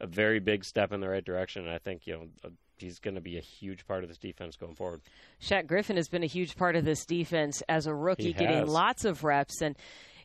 a 0.00 0.06
very 0.06 0.38
big 0.38 0.64
step 0.64 0.92
in 0.92 1.00
the 1.00 1.08
right 1.08 1.24
direction. 1.24 1.64
And 1.64 1.74
I 1.74 1.78
think 1.78 2.06
you 2.06 2.14
know 2.14 2.50
he's 2.78 2.98
going 2.98 3.14
to 3.14 3.20
be 3.20 3.36
a 3.38 3.40
huge 3.40 3.86
part 3.86 4.02
of 4.02 4.08
this 4.08 4.18
defense 4.18 4.56
going 4.56 4.74
forward. 4.74 5.00
Shaq 5.40 5.66
Griffin 5.66 5.96
has 5.96 6.08
been 6.08 6.22
a 6.22 6.26
huge 6.26 6.56
part 6.56 6.76
of 6.76 6.84
this 6.84 7.04
defense 7.04 7.62
as 7.68 7.86
a 7.86 7.94
rookie, 7.94 8.32
getting 8.32 8.66
lots 8.66 9.04
of 9.04 9.24
reps. 9.24 9.60
And, 9.60 9.76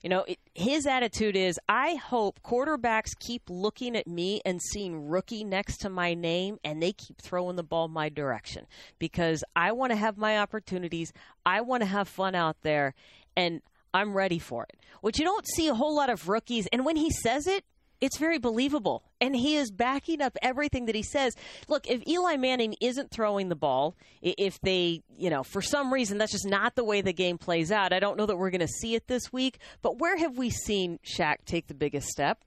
you 0.01 0.09
know, 0.09 0.23
it, 0.27 0.39
his 0.55 0.85
attitude 0.85 1.35
is 1.35 1.59
I 1.67 1.95
hope 1.95 2.41
quarterbacks 2.41 3.17
keep 3.19 3.43
looking 3.49 3.95
at 3.95 4.07
me 4.07 4.41
and 4.45 4.61
seeing 4.61 5.07
rookie 5.07 5.43
next 5.43 5.77
to 5.79 5.89
my 5.89 6.13
name 6.13 6.57
and 6.63 6.81
they 6.81 6.93
keep 6.93 7.21
throwing 7.21 7.55
the 7.55 7.63
ball 7.63 7.87
my 7.87 8.09
direction 8.09 8.65
because 8.97 9.43
I 9.55 9.71
want 9.71 9.91
to 9.91 9.97
have 9.97 10.17
my 10.17 10.39
opportunities. 10.39 11.13
I 11.45 11.61
want 11.61 11.81
to 11.81 11.87
have 11.87 12.07
fun 12.07 12.35
out 12.35 12.57
there. 12.61 12.93
And 13.35 13.61
I'm 13.93 14.13
ready 14.13 14.39
for 14.39 14.63
it. 14.63 14.77
Which 15.01 15.17
you 15.19 15.25
don't 15.25 15.47
see 15.47 15.67
a 15.67 15.73
whole 15.73 15.95
lot 15.95 16.09
of 16.09 16.27
rookies. 16.29 16.67
And 16.71 16.85
when 16.85 16.95
he 16.95 17.09
says 17.09 17.47
it, 17.47 17.63
it's 18.01 18.17
very 18.17 18.37
believable. 18.37 19.03
And 19.19 19.35
he 19.35 19.55
is 19.55 19.71
backing 19.71 20.21
up 20.21 20.37
everything 20.41 20.85
that 20.85 20.95
he 20.95 21.03
says. 21.03 21.35
Look, 21.67 21.87
if 21.87 22.05
Eli 22.07 22.37
Manning 22.37 22.75
isn't 22.81 23.11
throwing 23.11 23.49
the 23.49 23.55
ball, 23.55 23.95
if 24.21 24.59
they, 24.61 25.01
you 25.17 25.29
know, 25.29 25.43
for 25.43 25.61
some 25.61 25.93
reason 25.93 26.17
that's 26.17 26.31
just 26.31 26.47
not 26.47 26.75
the 26.75 26.83
way 26.83 27.01
the 27.01 27.13
game 27.13 27.37
plays 27.37 27.71
out, 27.71 27.93
I 27.93 27.99
don't 27.99 28.17
know 28.17 28.25
that 28.25 28.37
we're 28.37 28.51
going 28.51 28.61
to 28.61 28.67
see 28.67 28.95
it 28.95 29.07
this 29.07 29.31
week. 29.33 29.59
But 29.81 29.99
where 29.99 30.17
have 30.17 30.37
we 30.37 30.49
seen 30.49 30.99
Shaq 31.03 31.37
take 31.45 31.67
the 31.67 31.73
biggest 31.73 32.07
step? 32.07 32.43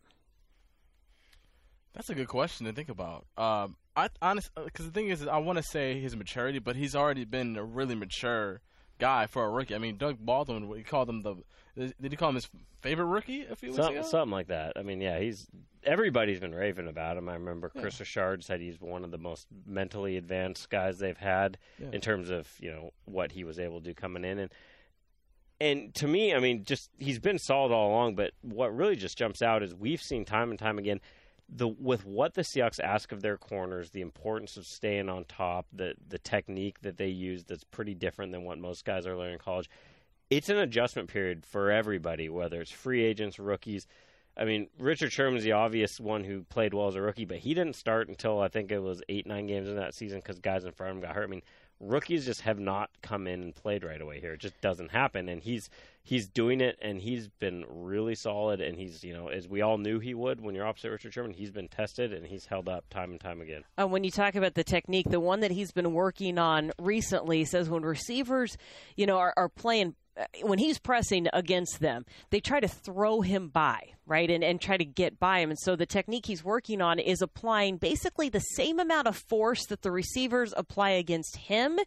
That's 1.94 2.08
a 2.08 2.14
good 2.14 2.28
question 2.28 2.66
to 2.66 2.72
think 2.72 2.88
about. 2.88 3.26
Um, 3.36 3.76
I 3.94 4.08
honest 4.22 4.50
because 4.54 4.86
the 4.86 4.92
thing 4.92 5.08
is, 5.08 5.26
I 5.26 5.38
want 5.38 5.58
to 5.58 5.62
say 5.62 6.00
his 6.00 6.16
maturity, 6.16 6.58
but 6.58 6.76
he's 6.76 6.96
already 6.96 7.26
been 7.26 7.56
a 7.56 7.64
really 7.64 7.94
mature 7.94 8.62
guy 8.98 9.26
for 9.26 9.44
a 9.44 9.50
rookie. 9.50 9.74
I 9.74 9.78
mean, 9.78 9.98
Doug 9.98 10.16
Baldwin, 10.18 10.72
he 10.76 10.82
called 10.82 11.08
him 11.08 11.22
the. 11.22 11.36
Did 11.76 11.94
you 12.12 12.16
call 12.16 12.28
him 12.30 12.34
his 12.34 12.48
favorite 12.80 13.06
rookie 13.06 13.46
a 13.46 13.56
few 13.56 13.70
weeks 13.70 13.76
Something, 13.76 13.98
ago? 13.98 14.06
something 14.06 14.30
like 14.32 14.48
that. 14.48 14.74
I 14.76 14.82
mean, 14.82 15.00
yeah, 15.00 15.18
he's 15.18 15.46
everybody's 15.84 16.38
been 16.40 16.54
raving 16.54 16.86
about 16.88 17.16
him. 17.16 17.28
I 17.28 17.34
remember 17.34 17.68
Kris 17.70 17.98
Richard 17.98 18.44
said 18.44 18.60
he's 18.60 18.80
one 18.80 19.04
of 19.04 19.10
the 19.10 19.18
most 19.18 19.46
mentally 19.66 20.16
advanced 20.16 20.68
guys 20.70 20.98
they've 20.98 21.16
had 21.16 21.58
Yeah. 21.78 21.88
in 21.92 22.00
terms 22.00 22.28
of 22.30 22.48
you 22.60 22.70
know 22.70 22.90
what 23.06 23.32
he 23.32 23.42
was 23.44 23.58
able 23.58 23.80
to 23.80 23.84
do 23.84 23.94
coming 23.94 24.24
in 24.24 24.38
and. 24.38 24.52
And 25.60 25.94
to 25.94 26.08
me, 26.08 26.34
I 26.34 26.40
mean, 26.40 26.64
just 26.64 26.90
he's 26.98 27.20
been 27.20 27.38
solid 27.38 27.70
all 27.72 27.90
along. 27.90 28.16
But 28.16 28.32
what 28.42 28.74
really 28.74 28.96
just 28.96 29.16
jumps 29.16 29.42
out 29.42 29.62
is 29.62 29.72
we've 29.72 30.02
seen 30.02 30.24
time 30.24 30.50
and 30.50 30.58
time 30.58 30.76
again 30.76 31.00
the 31.48 31.68
with 31.68 32.04
what 32.04 32.34
the 32.34 32.42
Seahawks 32.42 32.80
ask 32.80 33.12
of 33.12 33.22
their 33.22 33.36
corners, 33.38 33.90
the 33.90 34.00
importance 34.00 34.56
of 34.56 34.66
staying 34.66 35.08
on 35.08 35.24
top, 35.24 35.66
the 35.72 35.94
the 36.08 36.18
technique 36.18 36.80
that 36.80 36.96
they 36.96 37.06
use 37.06 37.44
that's 37.44 37.62
pretty 37.62 37.94
different 37.94 38.32
than 38.32 38.42
what 38.42 38.58
most 38.58 38.84
guys 38.84 39.06
are 39.06 39.16
learning 39.16 39.34
in 39.34 39.38
college. 39.38 39.70
It's 40.32 40.48
an 40.48 40.56
adjustment 40.56 41.10
period 41.10 41.44
for 41.44 41.70
everybody, 41.70 42.30
whether 42.30 42.62
it's 42.62 42.70
free 42.70 43.04
agents, 43.04 43.38
rookies. 43.38 43.86
I 44.34 44.46
mean, 44.46 44.68
Richard 44.78 45.12
Sherman's 45.12 45.44
the 45.44 45.52
obvious 45.52 46.00
one 46.00 46.24
who 46.24 46.42
played 46.44 46.72
well 46.72 46.88
as 46.88 46.94
a 46.94 47.02
rookie, 47.02 47.26
but 47.26 47.36
he 47.36 47.52
didn't 47.52 47.76
start 47.76 48.08
until 48.08 48.40
I 48.40 48.48
think 48.48 48.72
it 48.72 48.78
was 48.78 49.02
eight, 49.10 49.26
nine 49.26 49.46
games 49.46 49.68
in 49.68 49.76
that 49.76 49.94
season 49.94 50.20
because 50.20 50.38
guys 50.38 50.64
in 50.64 50.72
front 50.72 50.92
of 50.92 50.96
him 50.96 51.02
got 51.02 51.14
hurt. 51.14 51.24
I 51.24 51.26
mean, 51.26 51.42
rookies 51.80 52.24
just 52.24 52.40
have 52.42 52.58
not 52.58 52.88
come 53.02 53.26
in 53.26 53.42
and 53.42 53.54
played 53.54 53.84
right 53.84 54.00
away 54.00 54.20
here. 54.20 54.32
It 54.32 54.40
just 54.40 54.58
doesn't 54.62 54.90
happen, 54.90 55.28
and 55.28 55.42
he's 55.42 55.68
he's 56.02 56.28
doing 56.28 56.62
it, 56.62 56.78
and 56.80 56.98
he's 56.98 57.28
been 57.28 57.66
really 57.68 58.14
solid. 58.14 58.62
And 58.62 58.78
he's 58.78 59.04
you 59.04 59.12
know 59.12 59.28
as 59.28 59.46
we 59.46 59.60
all 59.60 59.76
knew 59.76 59.98
he 59.98 60.14
would 60.14 60.40
when 60.40 60.54
you're 60.54 60.66
opposite 60.66 60.92
Richard 60.92 61.12
Sherman, 61.12 61.34
he's 61.34 61.50
been 61.50 61.68
tested 61.68 62.14
and 62.14 62.26
he's 62.26 62.46
held 62.46 62.70
up 62.70 62.88
time 62.88 63.10
and 63.10 63.20
time 63.20 63.42
again. 63.42 63.64
Uh, 63.78 63.86
when 63.86 64.02
you 64.02 64.10
talk 64.10 64.34
about 64.34 64.54
the 64.54 64.64
technique, 64.64 65.10
the 65.10 65.20
one 65.20 65.40
that 65.40 65.50
he's 65.50 65.72
been 65.72 65.92
working 65.92 66.38
on 66.38 66.72
recently 66.78 67.44
says 67.44 67.68
when 67.68 67.82
receivers, 67.82 68.56
you 68.96 69.04
know, 69.04 69.18
are, 69.18 69.34
are 69.36 69.50
playing 69.50 69.94
Uh, 70.14 70.24
when 70.42 70.58
he's 70.58 70.78
pressing 70.78 71.26
against 71.32 71.80
them, 71.80 72.04
they 72.28 72.38
try 72.38 72.60
to 72.60 72.68
throw 72.68 73.22
him 73.22 73.48
by, 73.48 73.80
right, 74.04 74.30
and 74.30 74.44
and 74.44 74.60
try 74.60 74.76
to 74.76 74.84
get 74.84 75.18
by 75.18 75.38
him. 75.38 75.48
And 75.48 75.58
so 75.58 75.74
the 75.74 75.86
technique 75.86 76.26
he's 76.26 76.44
working 76.44 76.82
on 76.82 76.98
is 76.98 77.22
applying 77.22 77.78
basically 77.78 78.28
the 78.28 78.40
same 78.40 78.78
amount 78.78 79.08
of 79.08 79.16
force 79.16 79.64
that 79.66 79.80
the 79.80 79.90
receivers 79.90 80.52
apply 80.54 80.90
against 80.90 81.36
him, 81.36 81.78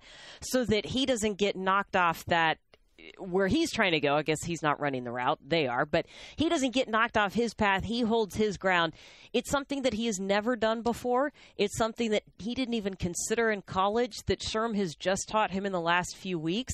so 0.42 0.66
that 0.66 0.88
he 0.88 1.06
doesn't 1.06 1.36
get 1.36 1.56
knocked 1.56 1.96
off 1.96 2.26
that 2.26 2.58
uh, 3.00 3.24
where 3.24 3.46
he's 3.46 3.72
trying 3.72 3.92
to 3.92 4.00
go. 4.00 4.16
I 4.16 4.24
guess 4.24 4.44
he's 4.44 4.64
not 4.64 4.80
running 4.80 5.04
the 5.04 5.12
route; 5.12 5.38
they 5.48 5.68
are, 5.68 5.86
but 5.86 6.08
he 6.36 6.50
doesn't 6.50 6.74
get 6.74 6.90
knocked 6.90 7.18
off 7.18 7.36
his 7.36 7.54
path. 7.54 7.84
He 7.84 8.02
holds 8.02 8.36
his 8.36 8.58
ground. 8.58 8.94
It's 9.34 9.52
something 9.52 9.84
that 9.84 9.94
he 9.94 10.08
has 10.08 10.20
never 10.20 10.56
done 10.56 10.82
before. 10.82 11.32
It's 11.58 11.78
something 11.78 12.10
that 12.10 12.24
he 12.40 12.56
didn't 12.56 12.74
even 12.74 12.96
consider 12.96 13.52
in 13.52 13.62
college. 13.62 14.16
That 14.26 14.40
Sherm 14.40 14.76
has 14.78 14.96
just 14.96 15.30
taught 15.30 15.52
him 15.52 15.64
in 15.68 15.74
the 15.74 15.80
last 15.80 16.18
few 16.18 16.40
weeks, 16.40 16.74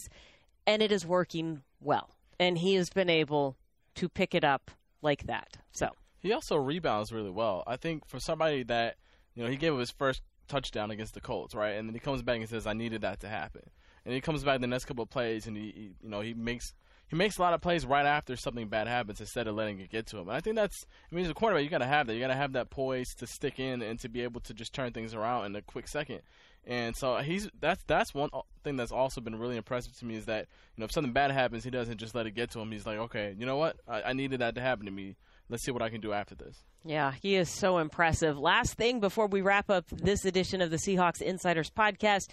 and 0.65 0.81
it 0.81 0.91
is 0.91 1.05
working 1.05 1.63
well. 1.79 2.09
And 2.39 2.57
he 2.57 2.75
has 2.75 2.89
been 2.89 3.09
able 3.09 3.57
to 3.95 4.09
pick 4.09 4.33
it 4.33 4.43
up 4.43 4.71
like 5.01 5.27
that. 5.27 5.57
So. 5.71 5.89
He 6.19 6.31
also 6.33 6.55
rebounds 6.55 7.11
really 7.11 7.31
well. 7.31 7.63
I 7.65 7.77
think 7.77 8.05
for 8.07 8.19
somebody 8.19 8.63
that 8.63 8.97
you 9.33 9.43
know 9.43 9.49
he 9.49 9.57
gave 9.57 9.73
up 9.73 9.79
his 9.79 9.91
first 9.91 10.21
touchdown 10.47 10.91
against 10.91 11.13
the 11.13 11.21
Colts, 11.21 11.55
right, 11.55 11.71
and 11.71 11.89
then 11.89 11.93
he 11.95 11.99
comes 11.99 12.21
back 12.21 12.37
and 12.37 12.47
says, 12.47 12.67
"I 12.67 12.73
needed 12.73 13.01
that 13.01 13.21
to 13.21 13.27
happen." 13.27 13.63
And 14.05 14.13
he 14.13 14.21
comes 14.21 14.43
back 14.43 14.61
the 14.61 14.67
next 14.67 14.85
couple 14.85 15.03
of 15.03 15.09
plays, 15.09 15.47
and 15.47 15.57
he, 15.57 15.71
he 15.75 15.91
you 16.01 16.09
know 16.09 16.21
he 16.21 16.35
makes 16.35 16.73
he 17.07 17.15
makes 17.15 17.37
a 17.37 17.41
lot 17.41 17.53
of 17.53 17.61
plays 17.61 17.85
right 17.85 18.05
after 18.05 18.35
something 18.35 18.67
bad 18.67 18.87
happens 18.87 19.19
instead 19.19 19.47
of 19.47 19.55
letting 19.55 19.79
it 19.79 19.89
get 19.89 20.05
to 20.07 20.17
him. 20.17 20.29
And 20.29 20.37
I 20.37 20.41
think 20.41 20.55
that's 20.55 20.85
I 21.11 21.15
mean 21.15 21.25
as 21.25 21.31
a 21.31 21.33
quarterback 21.33 21.63
you 21.63 21.69
got 21.69 21.79
to 21.79 21.85
have 21.85 22.05
that. 22.07 22.13
You 22.13 22.19
got 22.19 22.27
to 22.27 22.35
have 22.35 22.53
that 22.53 22.69
poise 22.69 23.15
to 23.15 23.27
stick 23.27 23.59
in 23.59 23.81
and 23.81 23.99
to 23.99 24.07
be 24.09 24.21
able 24.21 24.41
to 24.41 24.53
just 24.53 24.73
turn 24.73 24.93
things 24.93 25.15
around 25.15 25.47
in 25.47 25.55
a 25.55 25.61
quick 25.61 25.87
second. 25.87 26.21
And 26.67 26.95
so 26.95 27.17
he's 27.17 27.49
that's 27.59 27.83
that's 27.85 28.13
one 28.13 28.29
uh, 28.33 28.41
thing 28.63 28.77
that's 28.77 28.91
also 28.91 29.19
been 29.19 29.39
really 29.39 29.57
impressive 29.57 29.97
to 29.97 30.05
me 30.05 30.15
is 30.15 30.25
that 30.25 30.47
you 30.75 30.81
know 30.81 30.85
if 30.85 30.91
something 30.91 31.13
bad 31.13 31.31
happens, 31.31 31.63
he 31.63 31.71
doesn't 31.71 31.97
just 31.97 32.13
let 32.13 32.27
it 32.27 32.31
get 32.31 32.51
to 32.51 32.59
him. 32.59 32.71
He's 32.71 32.85
like, 32.85 32.99
okay, 32.99 33.35
you 33.37 33.45
know 33.45 33.57
what, 33.57 33.77
I, 33.87 34.01
I 34.03 34.13
needed 34.13 34.41
that 34.41 34.55
to 34.55 34.61
happen 34.61 34.85
to 34.85 34.91
me. 34.91 35.15
Let's 35.49 35.65
see 35.65 35.71
what 35.71 35.81
I 35.81 35.89
can 35.89 35.99
do 35.99 36.13
after 36.13 36.33
this. 36.33 36.63
Yeah, 36.85 37.13
he 37.21 37.35
is 37.35 37.49
so 37.49 37.77
impressive. 37.79 38.39
Last 38.39 38.75
thing 38.75 39.01
before 39.01 39.27
we 39.27 39.41
wrap 39.41 39.69
up 39.69 39.85
this 39.89 40.23
edition 40.23 40.61
of 40.61 40.71
the 40.71 40.77
Seahawks 40.77 41.21
Insiders 41.21 41.69
podcast, 41.69 42.29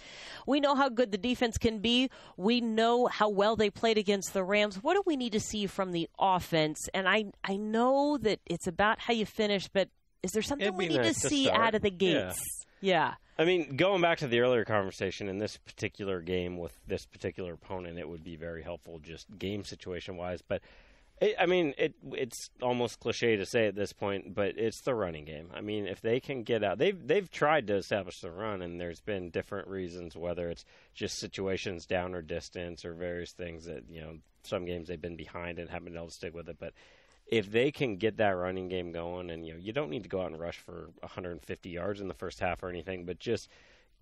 we 0.47 0.59
know 0.59 0.73
how 0.73 0.87
good 0.89 1.11
the 1.11 1.17
defense 1.17 1.57
can 1.57 1.79
be. 1.79 2.09
We 2.37 2.61
know 2.61 3.07
how 3.07 3.29
well 3.29 3.55
they 3.57 3.69
played 3.69 3.97
against 3.97 4.33
the 4.33 4.43
Rams. 4.43 4.77
What 4.77 4.93
do 4.93 5.03
we 5.05 5.17
need 5.17 5.33
to 5.33 5.39
see 5.39 5.67
from 5.67 5.91
the 5.91 6.07
offense? 6.17 6.87
And 6.93 7.09
I 7.09 7.25
I 7.43 7.57
know 7.57 8.17
that 8.19 8.39
it's 8.45 8.67
about 8.67 8.99
how 8.99 9.13
you 9.13 9.25
finish, 9.25 9.67
but 9.67 9.89
is 10.23 10.31
there 10.31 10.41
something 10.41 10.75
we 10.75 10.87
need 10.87 10.97
nice 10.97 11.15
to 11.15 11.21
to 11.21 11.27
see 11.27 11.45
start. 11.45 11.59
out 11.61 11.75
of 11.75 11.81
the 11.81 11.91
gates? 11.91 12.39
Yeah. 12.81 13.15
I 13.39 13.45
mean, 13.45 13.77
going 13.77 14.01
back 14.01 14.17
to 14.17 14.27
the 14.27 14.41
earlier 14.41 14.65
conversation, 14.65 15.29
in 15.29 15.39
this 15.39 15.55
particular 15.55 16.19
game 16.19 16.57
with 16.57 16.77
this 16.85 17.05
particular 17.05 17.53
opponent, 17.53 17.97
it 17.97 18.09
would 18.09 18.23
be 18.23 18.35
very 18.35 18.61
helpful 18.61 18.99
just 18.99 19.27
game 19.39 19.63
situation 19.63 20.17
wise. 20.17 20.41
But 20.45 20.61
it, 21.21 21.35
I 21.39 21.45
mean, 21.45 21.73
it 21.77 21.95
it's 22.11 22.49
almost 22.61 22.99
cliche 22.99 23.37
to 23.37 23.45
say 23.45 23.67
at 23.67 23.75
this 23.75 23.93
point, 23.93 24.35
but 24.35 24.57
it's 24.57 24.81
the 24.81 24.93
running 24.93 25.23
game. 25.23 25.51
I 25.53 25.61
mean, 25.61 25.87
if 25.87 26.01
they 26.01 26.19
can 26.19 26.43
get 26.43 26.65
out, 26.65 26.79
they've 26.79 27.07
they've 27.07 27.31
tried 27.31 27.67
to 27.67 27.77
establish 27.77 28.19
the 28.19 28.29
run, 28.29 28.61
and 28.61 28.79
there's 28.79 28.99
been 28.99 29.29
different 29.29 29.69
reasons, 29.69 30.17
whether 30.17 30.49
it's 30.49 30.65
just 30.93 31.17
situations 31.17 31.85
down 31.85 32.13
or 32.15 32.21
distance 32.21 32.83
or 32.83 32.93
various 32.93 33.31
things 33.31 33.63
that 33.65 33.85
you 33.89 34.01
know 34.01 34.17
some 34.43 34.65
games 34.65 34.89
they've 34.89 35.01
been 35.01 35.15
behind 35.15 35.59
and 35.59 35.69
haven't 35.69 35.85
been 35.85 35.95
able 35.95 36.07
to 36.07 36.13
stick 36.13 36.35
with 36.35 36.49
it, 36.49 36.57
but 36.59 36.73
if 37.29 37.51
they 37.51 37.71
can 37.71 37.97
get 37.97 38.17
that 38.17 38.31
running 38.31 38.67
game 38.67 38.91
going, 38.91 39.29
and 39.29 39.45
you 39.45 39.53
know, 39.53 39.59
you 39.59 39.71
don't 39.71 39.89
need 39.89 40.03
to 40.03 40.09
go 40.09 40.21
out 40.21 40.31
and 40.31 40.39
rush 40.39 40.57
for 40.57 40.89
150 41.01 41.69
yards 41.69 42.01
in 42.01 42.07
the 42.07 42.13
first 42.13 42.39
half 42.39 42.63
or 42.63 42.69
anything, 42.69 43.05
but 43.05 43.19
just 43.19 43.49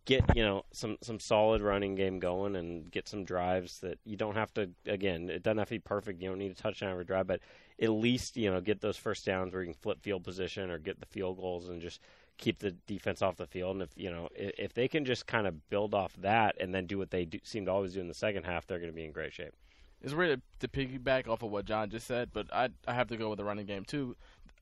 get 0.06 0.24
you 0.38 0.44
know 0.44 0.64
some 0.72 0.98
some 1.02 1.20
solid 1.20 1.62
running 1.62 1.94
game 1.94 2.18
going 2.18 2.56
and 2.56 2.90
get 2.90 3.10
some 3.10 3.26
drives 3.26 3.80
that 3.80 4.00
you 4.06 4.16
don't 4.16 4.36
have 4.36 4.54
to. 4.54 4.70
Again, 4.88 5.30
it 5.30 5.44
doesn't 5.44 5.58
have 5.58 5.68
to 5.68 5.76
be 5.76 5.80
perfect. 5.80 6.22
You 6.22 6.30
don't 6.30 6.40
need 6.40 6.52
a 6.52 6.56
touchdown 6.56 6.92
every 6.92 7.04
drive, 7.04 7.28
but 7.28 7.42
at 7.82 7.90
least 7.90 8.38
you 8.38 8.50
know 8.50 8.62
get 8.62 8.80
those 8.80 8.98
first 8.98 9.26
downs 9.26 9.54
where 9.54 9.62
you 9.62 9.68
can 9.68 9.82
flip 9.82 10.02
field 10.02 10.24
position 10.24 10.72
or 10.72 10.80
get 10.80 11.00
the 11.00 11.06
field 11.06 11.38
goals 11.38 11.68
and 11.68 11.82
just 11.82 12.02
keep 12.38 12.60
the 12.60 12.72
defense 12.88 13.22
off 13.22 13.36
the 13.36 13.46
field. 13.46 13.76
And 13.76 13.84
if 13.84 13.90
you 13.98 14.10
know 14.10 14.30
if, 14.34 14.52
if 14.58 14.74
they 14.74 14.88
can 14.88 15.04
just 15.04 15.28
kind 15.28 15.46
of 15.46 15.70
build 15.70 15.94
off 15.94 16.16
that 16.22 16.56
and 16.62 16.74
then 16.74 16.88
do 16.88 16.98
what 16.98 17.12
they 17.12 17.26
do, 17.26 17.40
seem 17.44 17.66
to 17.66 17.72
always 17.72 17.94
do 17.94 18.00
in 18.00 18.08
the 18.08 18.14
second 18.14 18.46
half, 18.46 18.66
they're 18.66 18.80
going 18.80 18.92
to 18.92 18.96
be 18.96 19.04
in 19.04 19.12
great 19.12 19.34
shape. 19.34 19.54
It's 20.02 20.14
weird 20.14 20.42
to, 20.60 20.68
to 20.68 20.68
piggyback 20.68 21.28
off 21.28 21.44
of 21.44 21.52
what 21.52 21.66
John 21.66 21.90
just 21.90 22.08
said, 22.08 22.30
but 22.34 22.48
I 22.54 22.70
I 22.88 22.94
have 22.94 23.08
to 23.10 23.18
go 23.18 23.30
with 23.30 23.38
the 23.38 23.46
running 23.46 23.66
game 23.66 23.84
too. 23.86 24.16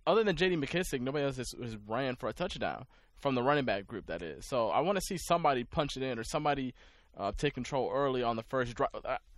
Other 0.08 0.24
than 0.24 0.36
J.D. 0.36 0.56
McKissic, 0.58 1.02
nobody 1.02 1.26
else 1.26 1.38
has, 1.38 1.54
has 1.62 1.78
ran 1.88 2.16
for 2.16 2.30
a 2.30 2.34
touchdown 2.34 2.86
from 3.20 3.34
the 3.34 3.42
running 3.42 3.66
back 3.66 3.88
group. 3.88 4.06
That 4.06 4.22
is, 4.22 4.46
so 4.46 4.70
I 4.70 4.80
want 4.80 4.98
to 4.98 5.02
see 5.02 5.18
somebody 5.18 5.64
punch 5.64 5.98
it 5.98 6.04
in 6.04 6.20
or 6.20 6.24
somebody 6.24 6.74
uh, 7.18 7.32
take 7.38 7.54
control 7.54 7.92
early 7.94 8.24
on 8.24 8.36
the 8.36 8.44
first 8.44 8.76
drive. 8.76 8.90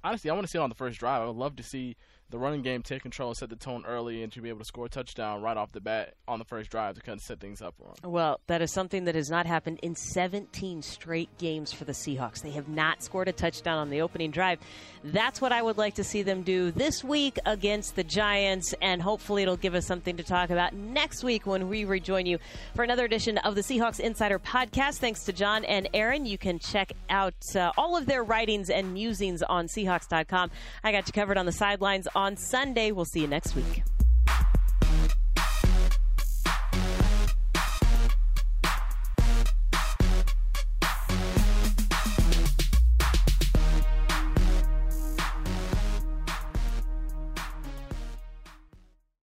Honestly, 0.04 0.30
I 0.30 0.34
want 0.34 0.46
to 0.46 0.52
see 0.52 0.60
it 0.60 0.62
on 0.62 0.70
the 0.70 0.76
first 0.76 1.00
drive. 1.00 1.22
I 1.22 1.26
would 1.26 1.36
love 1.36 1.56
to 1.58 1.64
see 1.64 1.96
the 2.30 2.38
running 2.38 2.62
game 2.62 2.82
take 2.82 3.02
control 3.02 3.30
and 3.30 3.38
set 3.38 3.50
the 3.50 3.56
tone 3.56 3.84
early 3.88 4.24
and 4.24 4.32
to 4.34 4.42
be 4.42 4.50
able 4.50 4.60
to 4.60 4.66
score 4.66 4.86
a 4.86 4.90
touchdown 4.90 5.42
right 5.42 5.56
off 5.56 5.72
the 5.72 5.80
bat 5.80 6.14
on 6.28 6.40
the 6.40 6.46
first 6.46 6.70
drive 6.70 6.96
to 6.96 7.02
kind 7.02 7.18
of 7.18 7.24
set 7.24 7.40
things 7.40 7.62
up 7.62 7.74
for 7.78 7.86
them. 7.86 8.12
Well, 8.12 8.40
that 8.48 8.62
is 8.62 8.72
something 8.72 9.06
that 9.06 9.16
has 9.16 9.30
not 9.30 9.46
happened 9.46 9.80
in 9.82 9.96
17 9.96 10.82
straight 10.82 11.30
games 11.38 11.72
for 11.72 11.86
the 11.86 11.94
Seahawks. 11.94 12.42
They 12.42 12.52
have 12.52 12.68
not 12.68 13.02
scored 13.04 13.28
a 13.30 13.32
touchdown 13.32 13.78
on 13.78 13.90
the 13.90 14.02
opening 14.02 14.32
drive. 14.32 14.60
That's 15.04 15.40
what 15.40 15.52
I 15.52 15.62
would 15.62 15.78
like 15.78 15.96
to 15.96 16.04
see 16.04 16.24
them 16.24 16.44
do 16.44 16.72
this 16.72 17.04
week 17.04 17.40
against 17.46 17.96
the 17.96 18.04
Giants, 18.04 18.74
and 18.82 19.02
hopefully 19.02 19.44
it'll 19.44 19.56
give 19.56 19.76
us 19.76 19.86
something 19.86 20.18
to 20.18 20.24
talk 20.24 20.50
about 20.50 20.74
next 20.74 21.24
week 21.24 21.46
when 21.46 21.70
we 21.70 21.86
rejoin 21.86 22.26
you 22.26 22.40
for 22.76 22.84
another 22.84 23.06
edition 23.06 23.38
of 23.40 23.56
the 23.56 23.62
Seahawks 23.62 24.00
Insider 24.00 24.40
Podcast. 24.40 24.98
Thanks 24.98 25.24
to 25.26 25.34
John 25.34 25.64
and 25.66 25.88
Aaron. 25.94 26.26
You 26.26 26.38
can 26.38 26.60
check 26.60 26.92
out 27.10 27.36
uh, 27.56 27.72
all 27.78 27.96
of 27.96 28.06
their 28.06 28.24
writings 28.24 28.70
and 28.70 28.94
musings 28.94 29.42
on 29.44 29.68
Seahawks.com. 29.68 30.52
I 30.84 30.92
got 30.92 31.08
you 31.08 31.14
covered 31.14 31.38
on 31.38 31.46
the 31.46 31.52
sidelines 31.52 32.08
on 32.18 32.36
Sunday. 32.36 32.92
We'll 32.92 33.06
see 33.06 33.22
you 33.22 33.28
next 33.28 33.56
week. 33.56 33.84